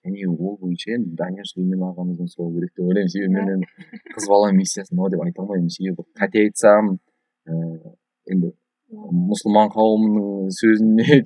[0.05, 3.67] және ол бойынша енді данияр сүлеймен ағамыздан сұрау керек деп ойлаймын себебі мен енді
[4.15, 6.97] қыз бала миссиясы мынау деп айта алмаймын себебі қате айтсам
[7.47, 7.93] ыыы
[8.33, 8.51] енді
[9.31, 11.21] мұсылман қауымының сөзіне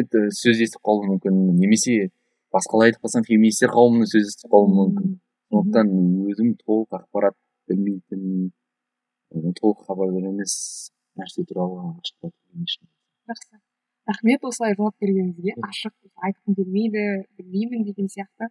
[0.00, 2.08] енді сөз естіп қалуым мүмкін немесе
[2.54, 5.12] басқалай айтып қалсам феминистер қауымының сөз естіп қалуым мүмкін
[5.52, 5.92] сондықтан
[6.32, 7.36] өзім толық ақпарат
[7.70, 8.50] білмейтін
[9.60, 10.56] толық хабардар емес
[11.18, 11.94] нәрсе туралы
[13.26, 13.58] жақсы
[14.06, 15.94] рахмет осылай жауап бергеніңізге ашық
[16.28, 17.02] айтқым келмейді
[17.38, 18.50] білмеймін деген сияқты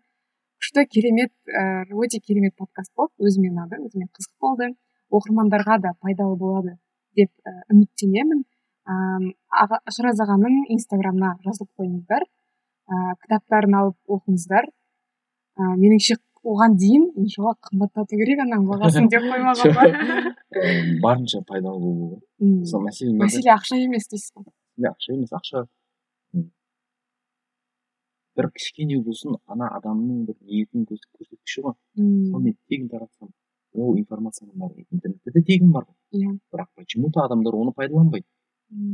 [0.60, 4.70] күшті керемет ііі өте керемет подкаст болды өзіме ұнады өзіме қызық болды
[5.16, 6.76] оқырмандарға да пайдалы болады
[7.16, 7.32] деп
[7.72, 16.20] үміттенемін ыыы шыраз ағаның инстаграмына жазылып қойыңыздар ыыы кітаптарын алып оқыңыздар ыыы меніңше
[16.52, 19.86] оған дейін иншалла қымбаттату керек ананың бағасын деп қоймаған ба?
[21.06, 24.52] Барынша пайдалы болу сол мәселе мәселе ақша емес дейсіз ғой.
[24.92, 25.66] Ақша емес ақша.
[28.36, 31.76] Бір кішкене болсын ана адамның бір ниетін көрсеткіші ғой.
[31.96, 33.32] Соны мен тегін таратсам
[33.76, 35.96] ол информацияның бәрі интернетте де тегін бар ғой.
[36.20, 36.38] Иә.
[36.54, 38.28] Бірақ почему то адамдар оны пайдаланбайды.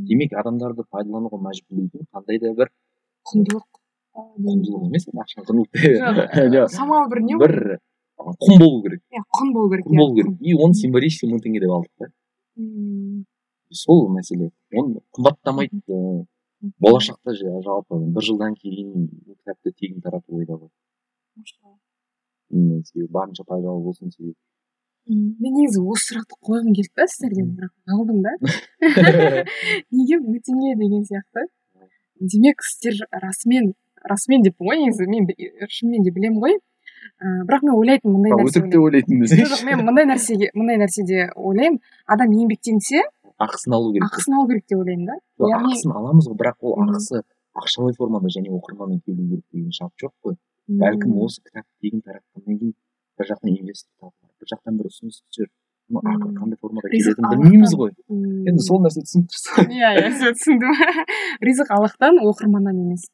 [0.08, 2.70] Демек адамдарды пайдалануға мәжбүрлейтін қандай да бір
[3.30, 3.81] құндылық.
[4.16, 7.54] Құндылық емес ақша құндылық шамалы бір не бір
[8.22, 11.62] құн болу керек иә құн болу керек құн болу керек и оны символический мың теңге
[11.64, 12.10] деп алдық та
[13.82, 16.26] сол мәселе оны қымбаттамайды
[16.78, 20.70] болашақта жалпы бір жылдан кейін кітапты тегін тарату ойда бар
[22.84, 24.36] себебі барынша пайдалы болсын себебі
[25.08, 28.36] мен негізі осы сұрақты қойғым келді да сіздерден бірақ қалдым да
[29.90, 31.48] неге мың теңге деген сияқты
[32.20, 33.72] демек сіздер расымен
[34.10, 35.28] расымен деппін ғой негізі мен
[35.68, 36.58] шынымен де білемін ғой.
[37.22, 41.28] Ыыы бірақ мен ойлайтынмын мындай нәрсе өтірік деп ойлайтын жоқ мен мындай нәрсеге мындай нәрседе
[41.36, 41.80] ойлаймын.
[42.06, 43.02] Адам еңбектенсе
[43.42, 45.18] ақысын алу керек ақысын алу керек деп ойлаймын да.
[45.50, 47.22] Яғни ақысын аламыз ғой бірақ ол ақысы
[47.58, 50.38] ақшалай формада және оқырманмен келу керек деген шарт жоқ қой.
[50.68, 52.74] Бәлкім осы кітапты тегін таратқаннан кейін
[53.18, 55.50] бір жақтан инвестор табылар бір жақтан бір ұсыныс түсер.
[55.92, 57.90] Ақыры қандай формада келетінін білмейміз ғой.
[58.48, 60.78] Енді сол нәрсе түсініп тұрсыз иә иә түсіндім.
[61.48, 63.08] Ризық аллахтан оқырманнан емес.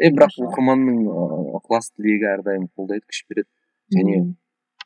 [0.00, 1.00] Е бірақ оқырманның
[1.60, 3.48] ықылас тілегі әрдайым қолдайды күш береді.
[3.94, 4.20] Және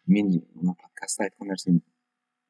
[0.06, 1.80] мен мына подкастта айтқан нәрсені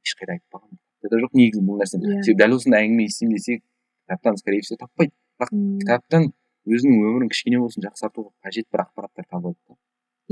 [0.07, 2.23] ешқайда айтпағанмын кітапта жоқ негізі бұл нәрсені.
[2.25, 3.63] Себебі дәл осындай әңгіме естимін десек
[4.07, 5.13] кітаптан скорее всего таппайды.
[5.39, 5.53] Бірақ
[5.85, 6.31] кітаптан
[6.65, 9.77] өзінің өмірін кішкене болсын жақсартуға қажет бір ақпараттар табады да.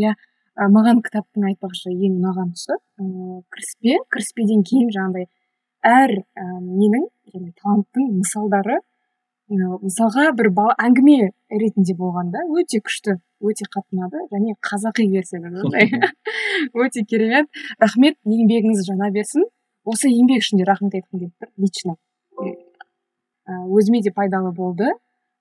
[0.01, 0.15] Иә.
[0.53, 3.99] Маған кітаптың айтпақшы ең ұнаған тұсы ыыы кіріспе.
[4.13, 5.29] Кіріспеден кейін жаңағыдай
[5.83, 6.13] әр
[6.63, 8.79] ненің жаңағы таланттың мысалдары
[9.53, 10.49] мысалға бір
[10.81, 15.51] әңгіме ретінде болған да өте күшті өте қатты ұнады және қазақи версияда
[16.85, 17.49] өте керемет.
[17.79, 19.45] Рахмет еңбегіңіз жана берсін.
[19.85, 21.97] Осы еңбек үшін де рахмет айтқым келіп тұр лично.
[23.47, 24.89] Өзіме де пайдалы болды.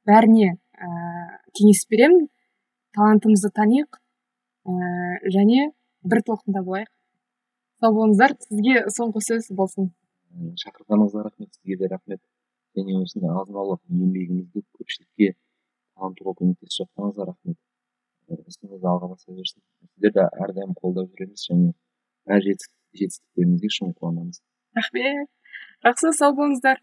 [0.10, 2.28] Бәріне ыыы кеңес беремін.
[2.98, 4.02] Талантымызды таниық.
[4.66, 5.70] Ыыы және
[6.04, 6.90] бір толқында болайық.
[7.80, 8.36] Сау болыңыздар.
[8.48, 9.94] Сізге соңғы сөз болсын.
[10.66, 11.54] Шақырғаныңызға рахмет.
[11.54, 12.22] Сізге де рахмет.
[12.78, 17.60] Және осындай азын аулақ еңбегіңізді көпшілікке танытуға көмектесіп жатқаныңызға рахмет.
[18.32, 19.64] Ісіңіз алға баса берсін.
[19.92, 21.74] Сіздерді әрдайым қолдап жүреміз және
[22.32, 24.40] әр жетістіктеріңізге шын қуанамыз.
[24.78, 25.28] Рахмет.
[25.84, 26.80] Жақсы сау болыңыздар.